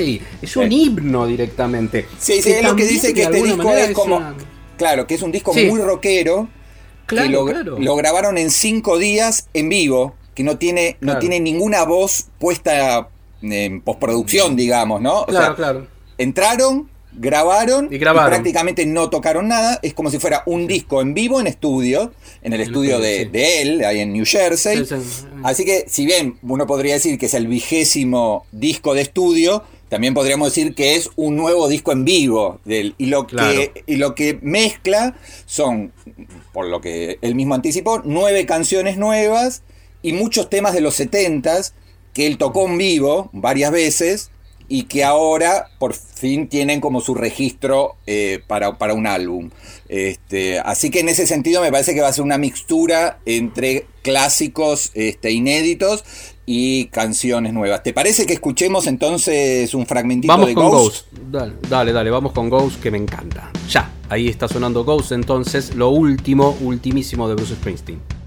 [0.41, 2.07] Es un himno directamente.
[2.19, 4.17] Sí, sí, es lo que dice que este disco es como.
[4.19, 4.35] una-
[4.77, 6.49] Claro, que es un disco muy rockero.
[7.09, 7.79] Claro, lo, claro.
[7.79, 13.09] lo grabaron en cinco días en vivo, que no tiene, no tiene ninguna voz puesta
[13.43, 15.23] en postproducción, digamos, ¿no?
[15.23, 15.87] O Claro, sea, claro.
[16.19, 18.31] entraron, grabaron, Y grabaron.
[18.31, 19.79] prácticamente no tocaron nada.
[19.83, 23.25] Es como si fuera un disco en vivo en estudio, en el estudio de, sí.
[23.31, 24.85] de él, ahí en New Jersey.
[24.85, 25.27] Sí, sí.
[25.43, 30.15] Así que, si bien uno podría decir que es el vigésimo disco de estudio, también
[30.15, 32.61] podríamos decir que es un nuevo disco en vivo.
[32.65, 33.53] Del, y, lo Claro.
[33.53, 35.93] que, y lo que mezcla son,
[36.53, 39.63] por lo que él mismo anticipó, nueve canciones nuevas
[40.03, 41.75] y muchos temas de los setentas
[42.13, 44.31] que él tocó en vivo varias veces
[44.69, 49.51] y que ahora por fin tienen como su registro eh, para, para un álbum.
[49.89, 53.87] Este, así que en ese sentido me parece que va a ser una mixtura entre
[54.03, 56.05] clásicos este, inéditos
[56.51, 57.83] y canciones nuevas.
[57.83, 61.07] ¿Te parece que escuchemos entonces un fragmentito Vamos de con Ghost?
[61.13, 61.31] Ghost.
[61.31, 63.51] Dale, dale, dale, vamos con Ghost que me encanta.
[63.69, 68.18] Ya, ahí está sonando Ghost, entonces lo último, ultimísimo de Bruce Springsteen.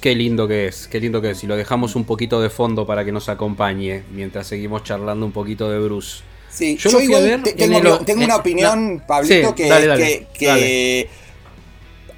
[0.00, 1.44] Qué lindo que es, qué lindo que es.
[1.44, 5.32] Y lo dejamos un poquito de fondo para que nos acompañe mientras seguimos charlando un
[5.32, 6.22] poquito de Bruce.
[6.50, 9.06] Sí, Yo yo, igual te- tengo, el- tengo en- una opinión, no.
[9.06, 11.08] Pablito, Sí, que, dale, dale, que, que dale.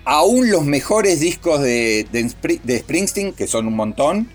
[0.04, 4.28] aún los mejores discos de, de Spri- de Springsteen, que son un montón,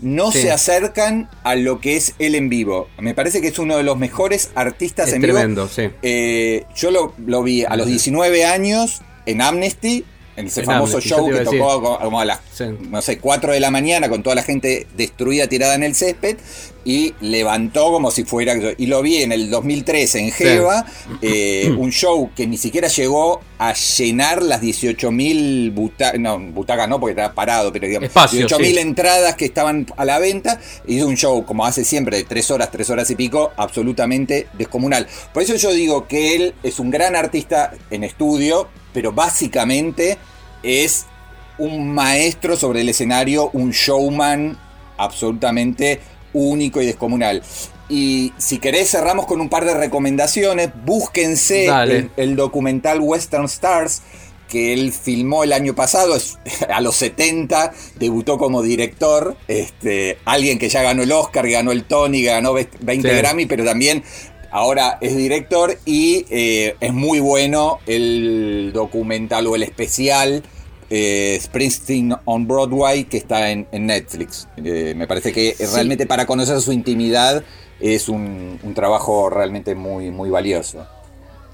[0.00, 0.42] no Sí.
[0.42, 2.88] se acercan a lo que es él en vivo.
[2.98, 5.74] Me parece que es uno de los mejores artistas Es en tremendo, vivo.
[5.74, 5.94] sí.
[6.02, 10.04] Eh, yo lo, lo vi a los 19 años en Amnesty,
[10.36, 12.64] en ese En famoso Amnesty, show que tocó co- como a las Sí.
[12.90, 16.36] no sé, 4 de la mañana con toda la gente destruida tirada en el césped
[16.84, 18.54] y levantó como si fuera...
[18.76, 20.84] Y lo vi en el 2013 en Jeva,
[21.22, 26.98] eh, un show que ni siquiera llegó a llenar las 18.000 butacas, no, butacas no
[26.98, 28.78] porque estaba parado, pero digamos, Espacio, 18.000 sí.
[28.78, 30.60] entradas que estaban a la venta.
[30.86, 35.06] Hizo un show, como hace siempre, de 3 horas, 3 horas y pico, absolutamente descomunal.
[35.32, 40.18] Por eso yo digo que él es un gran artista en estudio, pero básicamente
[40.62, 41.06] es
[41.58, 44.58] un maestro sobre el escenario, un showman
[44.96, 46.00] absolutamente
[46.32, 47.42] único y descomunal.
[47.88, 54.02] Y si querés cerramos con un par de recomendaciones, búsquense el, el documental Western Stars
[54.48, 60.58] que él filmó el año pasado, es- a los 70 debutó como director, este, alguien
[60.58, 63.16] que ya ganó el Oscar, ganó el Tony, ganó 20 Sí.
[63.16, 64.04] Grammy, pero también
[64.52, 70.42] ahora es director y eh, es muy bueno el documental o el especial
[70.90, 74.46] eh, Springsteen on Broadway que está en, en Netflix.
[74.58, 77.42] Eh, me parece que realmente para conocer su intimidad
[77.80, 80.86] es un, un trabajo realmente muy, muy valioso.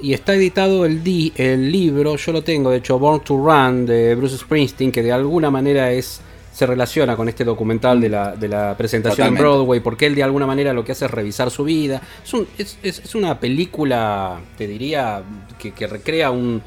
[0.00, 3.86] Y está editado el, di- el libro, yo lo tengo, de hecho, Born to Run
[3.86, 6.20] de Bruce Springsteen, que de alguna manera es
[6.58, 9.40] se relaciona con este documental de la, de la presentación Totalmente.
[9.44, 12.02] en Broadway, porque él de alguna manera lo que hace es revisar su vida.
[12.24, 15.22] Es, un- es- es- es una película, te diría,
[15.56, 16.60] que, que recrea un-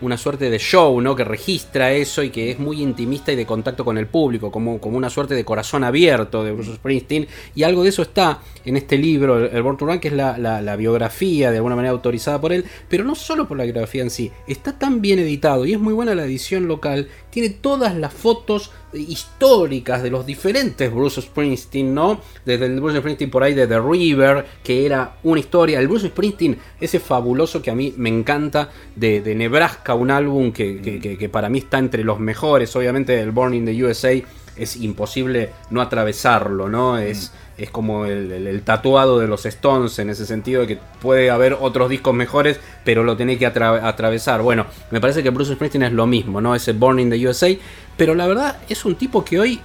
[0.00, 1.16] una suerte de show, ¿no?
[1.16, 4.78] Que registra eso y que es muy intimista y de contacto con el público, como,
[4.80, 7.26] como una suerte de corazón abierto de Bruce Springsteen.
[7.56, 10.38] Y algo de eso está en este libro, el, Born to Run, que es la,
[10.38, 14.02] la- la biografía de alguna manera autorizada por él, pero no solo por la biografía
[14.02, 17.96] en sí, está tan bien editado y es muy buena la edición local, tiene todas
[17.96, 22.20] las fotos históricas de los diferentes Bruce Springsteen, ¿no?
[22.44, 26.08] Desde el Bruce Springsteen por ahí de The River, que era una historia, el Bruce
[26.08, 30.98] Springsteen, ese fabuloso que a mí me encanta, de, de Nebraska, un álbum que, que-
[31.00, 34.12] que- que para mí está entre los mejores, obviamente el Born in the USA
[34.56, 36.98] es imposible no atravesarlo, ¿no?
[36.98, 40.78] Es, es como el, el- el tatuado de los Stones en ese sentido, de que
[41.00, 44.42] puede haber otros discos mejores, pero lo tenés que atra- atravesar.
[44.42, 46.56] Bueno, me parece que Bruce Springsteen es lo mismo, ¿no?
[46.56, 47.56] Ese Born in the USA,
[47.98, 49.60] pero la verdad es un tipo que hoy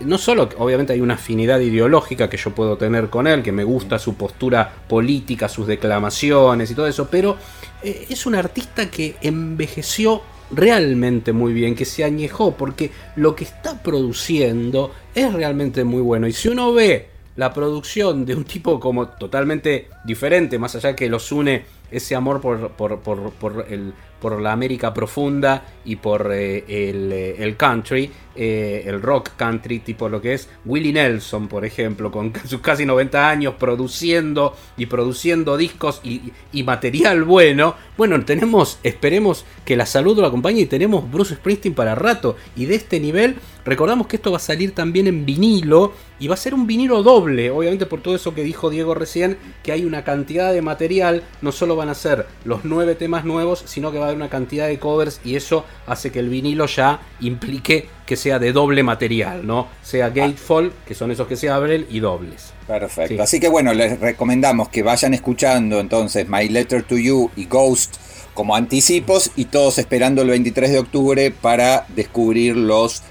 [0.00, 3.64] no solo, obviamente hay una afinidad ideológica que yo puedo tener con él, que me
[3.64, 7.36] gusta su postura política, sus declamaciones y todo eso, pero
[7.82, 13.44] eh, es un artista que envejeció realmente muy bien, que se añejó, porque lo que
[13.44, 16.26] está produciendo es realmente muy bueno.
[16.26, 21.08] Y si uno ve la producción de un tipo como totalmente diferente, más allá que
[21.08, 26.30] los une ese amor por, por, por- por el, por la América profunda y por
[26.32, 28.10] eh, el, eh, el country,
[28.40, 32.86] eh, el rock country, tipo lo que es Willie Nelson, por ejemplo, con sus casi
[32.86, 37.74] 90 años produciendo y produciendo discos y, material bueno.
[37.96, 42.36] Bueno, tenemos, esperemos que la salud lo acompañe y tenemos Bruce Springsteen para rato.
[42.54, 46.34] Y de este nivel, recordamos que esto va a salir también en vinilo y va
[46.34, 49.84] a ser un vinilo doble, obviamente por todo eso que dijo Diego recién, que hay
[49.84, 53.98] una cantidad de material, no solo van a ser los nueve temas nuevos, sino que
[53.98, 58.16] va haber una cantidad de covers y eso hace que el vinilo ya implique que
[58.16, 59.68] sea de doble material, ¿no?
[59.82, 62.52] Sea gatefold, que son esos que se abren, y dobles.
[62.66, 63.14] Perfecto.
[63.14, 63.20] Sí.
[63.20, 67.96] Así que bueno, les recomendamos que vayan escuchando entonces My Letter to You y Ghost
[68.34, 73.02] como anticipos y todos esperando el 23 de octubre para descubrir los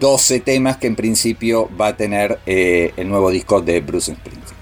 [0.00, 4.61] 12 temas que en principio va a tener eh, el nuevo disco de Bruce Springsteen.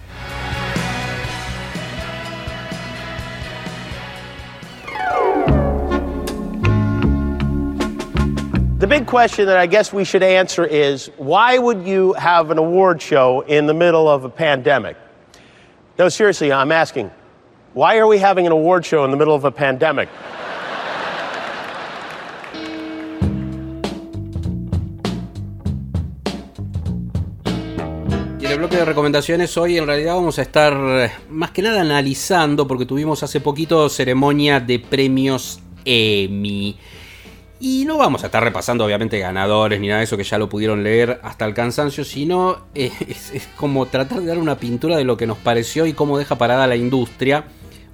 [8.91, 13.01] Big question that I guess we should answer is why would you have an award
[13.01, 14.97] show in the middle of a pandemic?
[15.97, 17.09] No, seriously, I'm asking.
[17.73, 20.09] Why are we having an award show in the middle of a pandemic?
[28.43, 32.67] El bloque de recomendaciones hoy en realidad vamos a estar eh, más que nada analizando,
[32.67, 36.77] porque tuvimos hace poquito ceremonia de premios Emmy.
[37.63, 40.49] Y no vamos a estar repasando obviamente ganadores ni nada de eso que ya lo
[40.49, 44.97] pudieron leer hasta el cansancio, sino eh, es, es como tratar de dar una pintura
[44.97, 47.45] de lo que nos pareció y cómo deja parada la industria.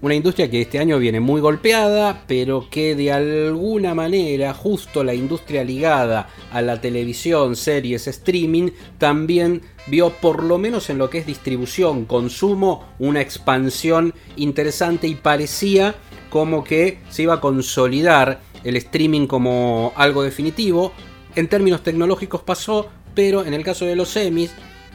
[0.02, 5.14] Una industria que este año viene muy golpeada, pero que de alguna manera, justo la
[5.14, 11.18] industria ligada a la televisión, series, streaming, también vio por lo menos en lo que
[11.18, 15.96] es distribución, consumo, una expansión interesante y parecía
[16.30, 20.92] como que se iba a consolidar el streaming como algo definitivo.
[21.34, 24.52] En términos tecnológicos pasó, pero en el caso de los semis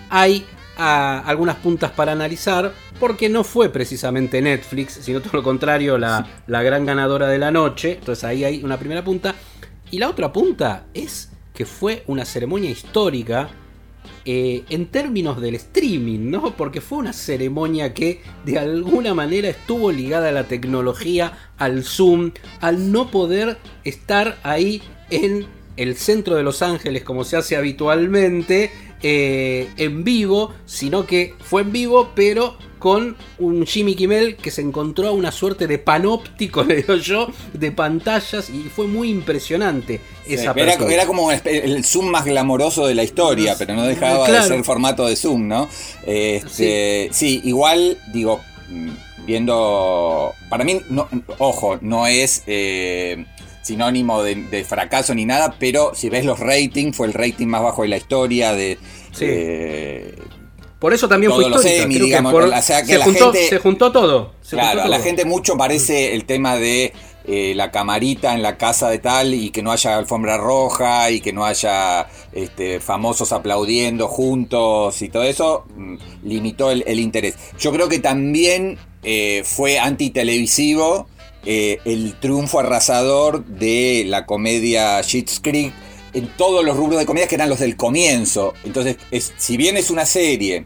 [0.10, 0.46] hay
[0.78, 6.28] ah, algunas puntas para analizar, porque no fue precisamente Netflix, sino todo lo contrario, la,
[6.48, 7.94] la gran ganadora de la noche.
[8.00, 9.36] Entonces ahí hay una primera punta.
[9.90, 13.50] Y la otra punta es que fue una ceremonia histórica
[14.26, 16.56] eh, en términos del streaming, ¿no?
[16.56, 22.32] Porque fue una ceremonia que de alguna manera estuvo ligada a la tecnología, al Zoom,
[22.60, 25.48] al no poder estar ahí en
[25.78, 31.64] el centro de Los Ángeles como se hace habitualmente, eh, en vivo, sino que fue
[31.64, 36.78] en vivo, pero con un Jimmy Kimmel que se encontró una suerte de panóptico, le
[36.78, 40.94] digo yo, de pantallas y fue muy impresionante esa era, apertura.
[40.94, 44.44] era como el Zoom más glamoroso de la historia, pero no dejaba Claro.
[44.44, 45.70] de ser formato de Zoom, ¿no?
[46.06, 47.40] Este, sí.
[47.44, 48.90] igual, digo, mm,
[49.28, 50.34] viendo.
[50.50, 51.08] Para mí, no,
[51.38, 53.26] ojo, no es eh,
[53.62, 57.62] sinónimo de, de fracaso ni nada, pero si ves los ratings, fue el rating más
[57.62, 58.80] bajo de la historia de.
[59.12, 59.26] Sí.
[59.28, 60.16] eh,
[60.82, 61.86] Por eso también fue histórica.
[61.88, 64.34] Digamos, por- o sea, que se, la juntó, gente- se juntó todo.
[64.42, 66.92] se Claro, juntó a la gente mucho parece el tema de
[67.28, 71.22] eh, la camarita en la casa de tal y que no haya alfombra roja y
[71.22, 77.36] que no haya este, famosos aplaudiendo juntos y todo eso, mm, limitó el, el interés.
[77.60, 79.78] Yo creo que también eh, fue
[80.26, 81.08] antitelevisivo
[81.46, 85.74] eh, el triunfo arrasador de la comedia Schitt's Creek
[86.14, 88.54] en todos los rubros de comedia que eran los del comienzo.
[88.64, 90.66] Entonces, es, si bien es una serie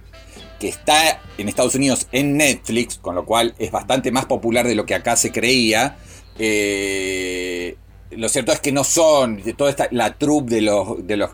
[0.59, 4.75] que está en Estados Unidos en Netflix, con lo cual es bastante más popular de
[4.75, 5.97] lo que acá se creía.
[6.39, 7.75] eh,
[8.11, 11.31] lo cierto es que no son toda esta la troupe de los de los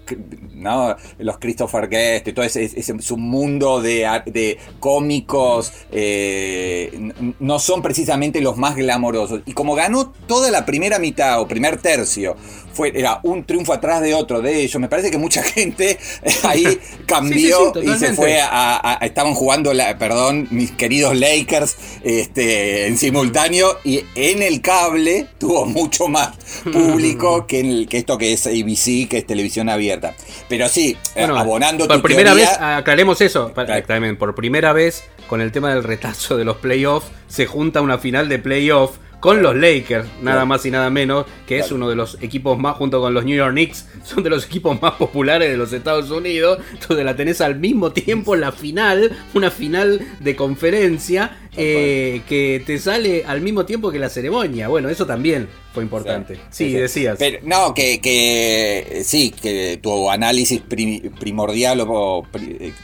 [0.53, 7.59] no los Christopher Guest, de todo ese, ese- su mundo de, de cómicos eh, no
[7.59, 12.35] son precisamente los más glamorosos y como ganó toda la primera mitad o primer tercio
[12.73, 14.79] fue era un triunfo atrás de otro de ellos.
[14.79, 15.97] Me parece que mucha gente
[16.43, 18.47] ahí cambió sí, y se fue a,
[18.77, 24.61] a- a- estaban jugando la, perdón mis queridos Lakers este en simultáneo y en el
[24.61, 26.31] cable tuvo mucho más
[26.71, 30.15] público que, en el- que esto que es ABC que es televisión abierta.
[30.49, 33.83] Pero sí, eh, Bueno, abonando por tu primera teoría, vez, aclaremos eso, pa- Claro.
[33.85, 37.97] también, por primera vez con el tema del retazo de los playoffs, se junta una
[37.97, 41.95] final de playoffs con los Lakers, nada más y nada menos, que es uno de
[41.95, 45.49] los equipos más, junto con los New York Knicks, son de los equipos más populares
[45.49, 50.35] de los Estados Unidos, entonces la tenés al mismo tiempo la final, una final de
[50.35, 55.83] conferencia, eh, que te sale al mismo tiempo que la ceremonia, bueno, eso también fue
[55.83, 56.37] importante.
[56.49, 57.17] Sí, decías.
[57.19, 62.25] Pero, no, que, que sí, que tu análisis pri- primordial o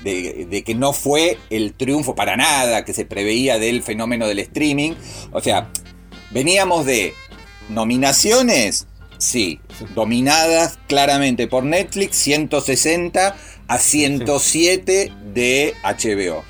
[0.04, 4.40] de, de que no fue el triunfo para nada que se preveía del fenómeno del
[4.40, 4.94] streaming.
[5.32, 5.70] O sea,
[6.32, 7.14] veníamos de
[7.70, 9.60] nominaciones, sí,
[9.96, 13.36] dominadas claramente por Netflix, 160
[13.68, 16.44] a 107 de HBO.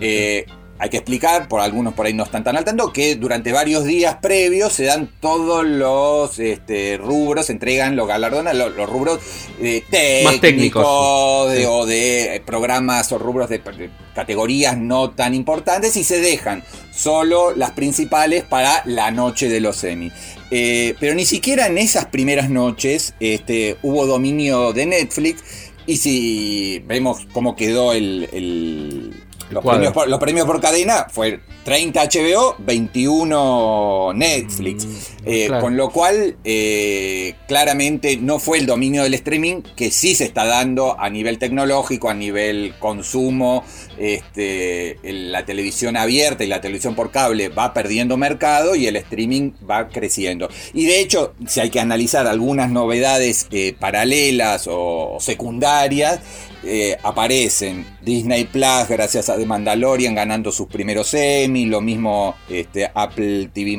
[0.00, 0.46] Eh,
[0.80, 3.82] hay que explicar, por algunos por ahí no están tan al tanto, que durante varios
[3.84, 9.18] días previos se dan todos los este, rubros, se entregan los galardones, los, los rubros
[9.60, 9.82] eh,
[10.24, 10.40] Más técnicos.
[10.40, 11.64] técnicos de- Sí.
[11.68, 17.54] o de programas o rubros de, de categorías no tan importantes y se dejan solo
[17.54, 20.10] las principales para la noche de los semi.
[20.50, 25.44] Eh, pero ni siquiera en esas primeras noches este, hubo dominio de Netflix
[25.86, 29.14] y si vemos cómo quedó el,
[29.50, 34.86] los, premios por, los premios por cadena, fue 30 HBO, 21 Netflix.
[35.24, 35.62] Eh, claro.
[35.62, 40.46] Con lo cual, eh, claramente no fue el dominio del streaming que sí se está
[40.46, 43.64] dando a nivel tecnológico, a nivel consumo.
[43.98, 49.52] Este, la televisión abierta y la televisión por cable va perdiendo mercado y el streaming
[49.68, 50.48] va creciendo.
[50.72, 56.20] Y de hecho, si hay que analizar algunas novedades eh, paralelas o secundarias,
[56.64, 62.90] eh, aparecen Disney Plus gracias a The Mandalorian ganando sus primeros Emmy, lo mismo este,
[62.92, 63.78] Apple TV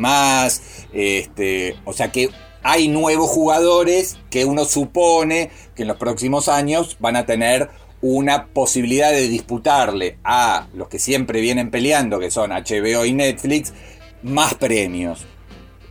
[0.94, 2.30] este, o sea que
[2.64, 7.70] hay nuevos jugadores que uno supone que en los próximos años van a tener
[8.02, 13.74] una posibilidad de disputarle a los que siempre vienen peleando, que son HBO y Netflix,
[14.24, 15.26] más premios.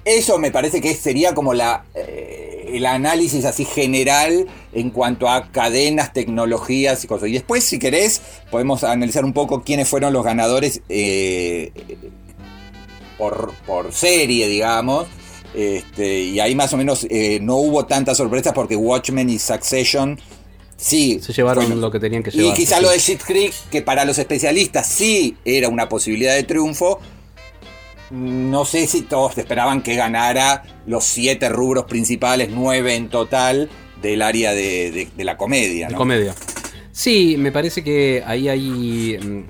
[0.09, 5.51] Eso me parece que sería como la, eh, el análisis así general en cuanto a
[5.53, 7.29] cadenas, tecnologías y cosas.
[7.29, 11.73] Y después, si querés, podemos analizar un poco quiénes fueron los ganadores eh,
[13.17, 15.07] por, por serie, digamos.
[15.55, 20.19] Este, y ahí más o menos eh, no hubo tantas sorpresas porque Watchmen y Succession
[20.77, 22.55] sí Se llevaron fueron- lo que tenían que y llevar.
[22.55, 27.01] quizá lo de Shit Creek, que para los especialistas sí era una posibilidad de triunfo.
[28.11, 33.69] No sé si todos esperaban que ganara los siete rubros principales, nueve en total,
[34.01, 35.89] del área de, de- de la comedia.
[35.89, 36.35] Comedia.
[36.93, 39.19] Sí, me parece que ahí hay.
[39.23, 39.43] mm,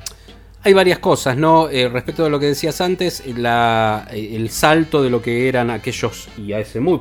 [0.64, 1.70] Hay varias cosas, ¿no?
[1.70, 5.70] Eh, respecto de lo que decías antes, la- eh, el salto de lo que eran
[5.70, 7.00] aquellos, y a ese muy,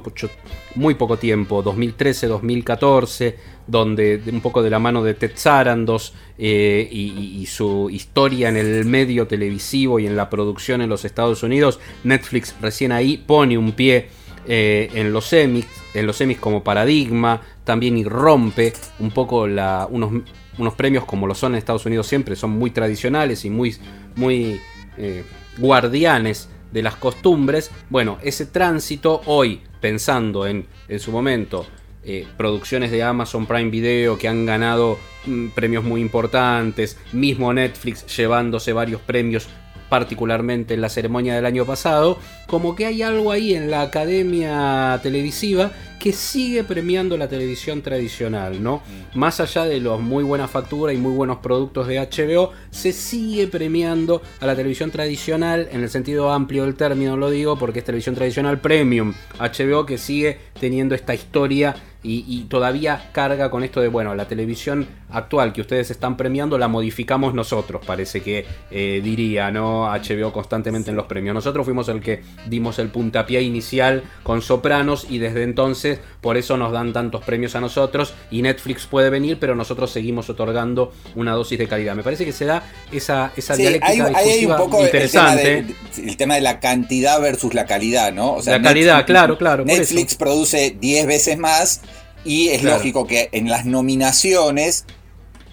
[0.76, 3.36] muy poco tiempo, 2013, 2014,
[3.68, 7.89] donde de- un poco de la mano de Ted Sarandos eh, y, y- y su
[7.89, 12.91] historia en el medio televisivo y en la producción en los Estados Unidos, Netflix recién
[12.91, 14.07] ahí pone un pie
[14.47, 20.24] eh, en los semis, en los semis como paradigma, también irrompe un poco unos,
[20.57, 23.76] unos premios como lo son en Estados Unidos siempre, son muy tradicionales y muy,
[24.15, 24.61] muy
[24.97, 25.24] eh,
[25.57, 27.72] guardianes de las costumbres.
[27.89, 31.65] Bueno, ese tránsito hoy, pensando en, en su momento,
[32.10, 38.05] eh, producciones de Amazon Prime Video que han ganado mm, premios muy importantes, mismo Netflix
[38.16, 39.49] llevándose varios premios
[39.89, 44.99] particularmente en la ceremonia del año pasado, como que hay algo ahí en la academia
[45.03, 48.82] televisiva que sigue premiando la televisión tradicional, ¿no?
[49.14, 53.47] Más allá de los muy buena factura y muy buenos productos de HBO, se sigue
[53.47, 57.86] premiando a la televisión tradicional en el sentido amplio del término, lo digo, porque es
[57.86, 59.14] televisión tradicional premium.
[59.39, 64.28] HBO que sigue teniendo esta historia y, y todavía carga con esto de, bueno, la
[64.28, 69.86] televisión actual que ustedes están premiando la modificamos nosotros, parece que eh, diría, ¿no?
[69.86, 71.34] HBO constantemente en los premios.
[71.34, 76.58] Nosotros fuimos el que dimos el puntapié inicial con Sopranos y desde entonces por eso
[76.58, 81.34] nos dan tantos premios a nosotros y Netflix puede venir, pero nosotros seguimos otorgando una
[81.34, 81.95] dosis de calidad.
[81.95, 84.84] Me parece que se da esa, esa Sí, dialéctica hay, ahí hay discursiva un poco
[84.84, 85.76] el tema, interesante.
[86.02, 88.34] de, el tema de la cantidad versus la calidad, ¿no?
[88.34, 91.82] O La calidad, claro, claro, Netflix produce 10 veces más
[92.28, 92.78] y es Claro.
[92.78, 94.86] lógico que en las nominaciones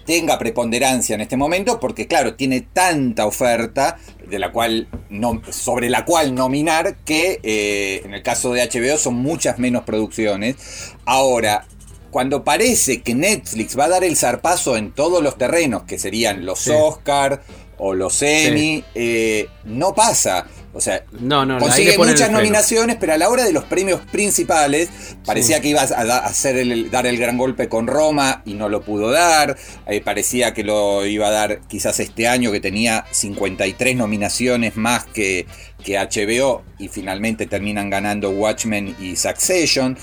[0.05, 3.97] tenga preponderancia en este momento porque claro tiene tanta oferta
[4.29, 8.97] de la cual no, sobre la cual nominar que eh, en el caso de HBO
[8.99, 10.57] son muchas menos producciones
[11.05, 11.65] ahora
[12.11, 16.45] cuando parece que Netflix va a dar el zarpazo en todos los terrenos que serían
[16.45, 16.71] los Sí.
[16.71, 17.41] Oscar
[17.79, 20.45] o los Emmy eh, no pasa
[20.77, 24.89] O sea, No, consigue muchas nominaciones, pero a la hora de los premios principales
[25.25, 28.81] parecía que iba a hacer el- dar el gran golpe con Roma y no lo
[28.81, 29.55] pudo dar.
[29.87, 35.05] Eh, parecía que lo iba a dar quizás este año que tenía 53 nominaciones más
[35.05, 35.47] que,
[35.81, 39.97] que HBO y finalmente terminan ganando Watchmen y Succession.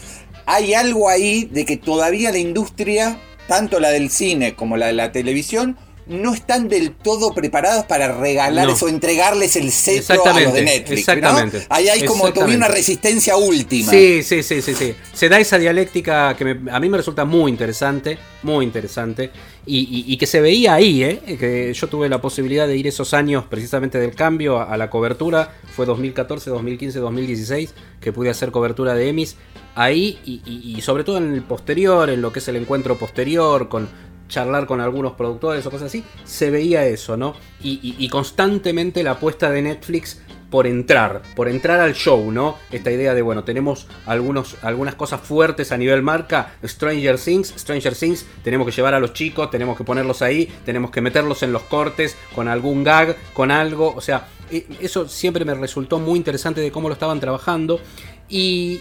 [0.47, 4.95] Hay algo ahí de que todavía la industria, tanto la del cine como la de
[4.95, 8.86] la televisión, no están del todo preparadas para regalarles No.
[8.86, 10.90] o entregarles el cetro a los de Exactamente, Netflix.
[10.90, 11.12] ¿no?
[11.14, 13.90] exactamente, Ahí hay como todavía una resistencia última.
[13.90, 14.94] Sí, sí, sí, sí, sí.
[15.12, 19.30] Se da esa dialéctica que me- a mí me resulta muy interesante, muy interesante,
[19.64, 21.20] y, y- y que se veía ahí, ¿eh?
[21.38, 24.90] Que yo tuve la posibilidad de ir esos años precisamente del cambio a, a la
[24.90, 29.36] cobertura, fue 2014, 2015, 2016, que pude hacer cobertura de Emmys,
[29.76, 33.88] ahí y sobre todo en el posterior, en lo que es el encuentro posterior, con
[34.33, 37.35] charlar con algunos productores o cosas así, se veía eso, ¿no?
[37.62, 40.20] Y, constantemente la apuesta de Netflix
[40.51, 42.57] por entrar, por entrar al show, ¿no?
[42.70, 47.95] Esta idea de, bueno, tenemos algunos, algunas cosas fuertes a nivel marca, Stranger Things, Stranger
[47.97, 51.53] Things, tenemos que llevar a los chicos, tenemos que ponerlos ahí, tenemos que meterlos en
[51.53, 56.18] los cortes, con algún gag, con algo, o sea, e- eso siempre me resultó muy
[56.18, 57.80] interesante de cómo lo estaban trabajando.
[58.28, 58.80] Y,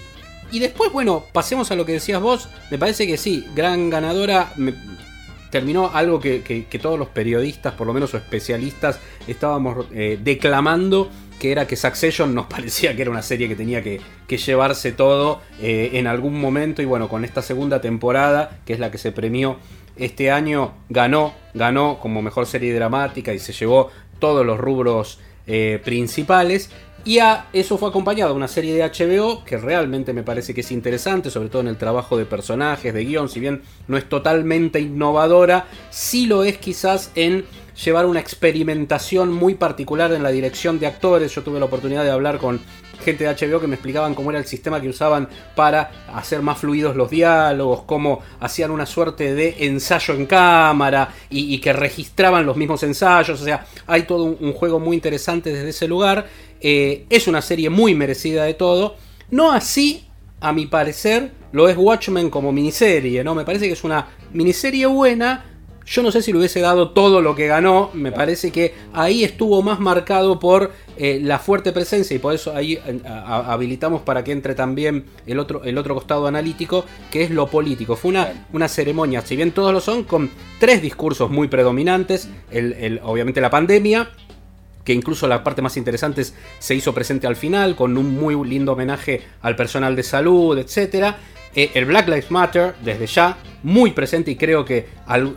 [0.51, 4.51] y después, bueno, pasemos a lo que decías vos, me parece que sí, gran ganadora,
[4.57, 4.73] me-
[5.51, 11.09] terminó algo que, que- todos los periodistas, por lo menos o especialistas, estábamos eh, declamando,
[11.39, 14.91] que era que Succession nos parecía que era una serie que tenía que, que llevarse
[14.91, 16.81] todo eh, en algún momento.
[16.81, 19.57] Y bueno, con esta segunda temporada, que es la que se premió
[19.97, 25.79] este año, ganó, ganó como mejor serie dramática y se llevó todos los rubros eh,
[25.83, 26.69] principales.
[27.03, 30.71] Y a eso fue acompañado una serie de HBO que realmente me parece que es
[30.71, 34.79] interesante, sobre todo en el trabajo de personajes, de guion, si bien no es totalmente
[34.79, 37.45] innovadora, sí lo es quizás en
[37.83, 41.33] llevar una experimentación muy particular en la dirección de actores.
[41.33, 42.59] Yo tuve la oportunidad de hablar con
[43.03, 46.59] gente de HBO que me explicaban cómo era el sistema que usaban para hacer más
[46.59, 52.55] fluidos los diálogos, cómo hacían una suerte de ensayo en cámara y, que registraban los
[52.55, 53.41] mismos ensayos.
[53.41, 56.27] O sea, hay todo un, un juego muy interesante desde ese lugar.
[56.59, 58.95] Eh, es una serie muy merecida de todo.
[59.31, 60.05] No así,
[60.39, 63.33] a mi parecer, lo es Watchmen como miniserie, ¿no?
[63.33, 65.50] Me parece que es una miniserie buena.
[65.91, 67.89] Yo no sé si le hubiese dado todo lo que ganó.
[67.93, 72.55] Me parece que ahí estuvo más marcado por eh, la fuerte presencia y por eso
[72.55, 77.29] ahí a- habilitamos para que entre también el otro, el otro costado analítico, que es
[77.29, 77.97] lo político.
[77.97, 80.29] Fue una, una ceremonia, si bien todos lo son, con
[80.61, 82.29] tres discursos muy predominantes.
[82.51, 84.11] El, el- obviamente la pandemia,
[84.85, 88.35] que incluso la parte más interesante es- se hizo presente al final, con un muy
[88.47, 90.57] lindo homenaje al personal de salud,
[91.53, 91.71] etc.
[91.75, 94.87] el Black Lives Matter, desde ya, muy presente y creo que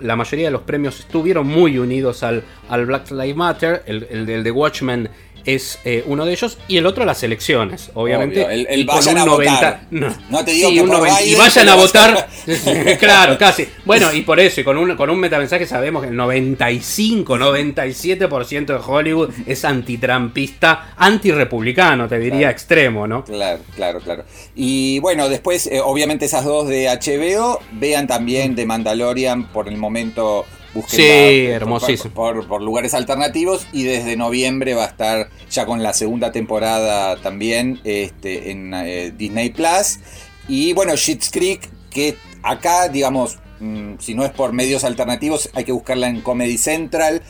[0.03, 2.45] la mayoría de los premios estuvieron muy unidos al,
[2.87, 5.09] Black Lives Matter, el, el de Watchmen
[5.45, 8.45] es eh, uno de ellos, y el otro las elecciones, obviamente.
[8.45, 9.81] Obvio, el- el y con vayan un a votar.
[9.91, 12.29] 90 No te digo sí, que un por 90 y vayan a votar.
[12.99, 13.69] claro, casi.
[13.85, 18.67] Bueno, y por eso, y con un, con un metamensaje sabemos que el 95, 97%
[18.67, 23.25] de Hollywood es antitrampista, antirepublicano, te diría extremo, ¿no?
[23.25, 24.25] Claro, claro, claro.
[24.55, 29.77] Y bueno, después, eh, obviamente esas dos de HBO, vean también de Mandalorian por el
[29.77, 30.47] momento.
[30.75, 32.13] Busquen Sí, hermosísimo.
[32.15, 36.33] Por, por- por lugares alternativos y desde noviembre va a estar ya con la segunda
[36.33, 39.99] temporada también este, en eh, Disney Plus.
[40.49, 41.61] Y bueno, Schitt's Creek,
[41.91, 46.59] que acá, digamos, mm, si no es por medios alternativos, hay que buscarla en Comedy
[46.59, 47.23] Central.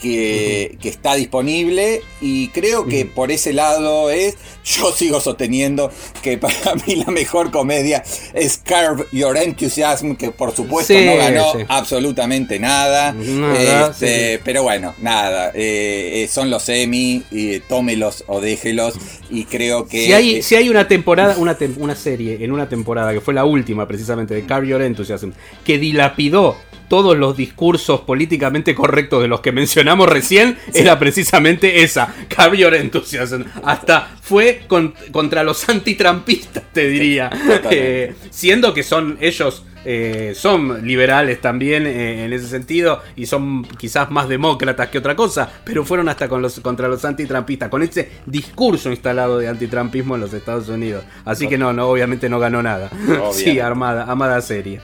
[0.00, 4.34] Que, que está disponible y creo que por ese lado es,
[4.64, 5.90] yo sigo sosteniendo
[6.22, 6.54] que para
[6.86, 11.58] mí la mejor comedia es Curb Your Enthusiasm, que por supuesto Sí, no ganó sí.
[11.68, 14.42] absolutamente nada, Nada, Este, sí.
[14.42, 18.94] pero bueno, nada, eh, eh, son los Emmy, y tómelos o déjelos
[19.30, 20.06] y creo que...
[20.06, 23.20] Si hay, eh, si hay una temporada, una, tem- una serie en una temporada que
[23.20, 25.30] fue la última precisamente de Curb Your Enthusiasm,
[25.64, 26.56] que dilapidó
[26.90, 32.74] todos los discursos políticamente correctos de los que mencionamos recién, era precisamente esa, Curb Your
[32.74, 33.44] Enthusiasm.
[33.64, 37.30] Hasta fue con- contra los antitrampistas, te diría.
[37.70, 39.64] Eh, siendo que son ellos...
[39.84, 45.14] eh, son liberales también eh, en ese sentido y son quizás más demócratas que otra
[45.14, 50.16] cosa, pero fueron hasta con los, contra los antitrampistas, con ese discurso instalado de antitrampismo
[50.16, 51.04] en los Estados Unidos.
[51.24, 52.90] Así que no, no obviamente no ganó nada.
[53.32, 54.80] Sí, armada, amada serie.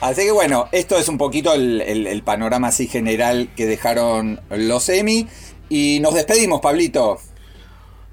[0.00, 4.40] Así que bueno, esto es un poquito el, el- el panorama así general que dejaron
[4.50, 5.26] los Emmy.
[5.68, 7.18] Y nos despedimos, Pablito.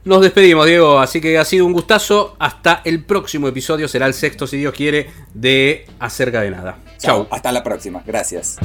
[0.03, 2.35] Nos despedimos, Diego, así que ha sido un gustazo.
[2.39, 6.79] Hasta el próximo episodio, será el sexto, si Dios quiere, de Acerca de Nada.
[6.97, 7.27] Chau.
[7.29, 8.03] Hasta la próxima.
[8.05, 8.57] Gracias.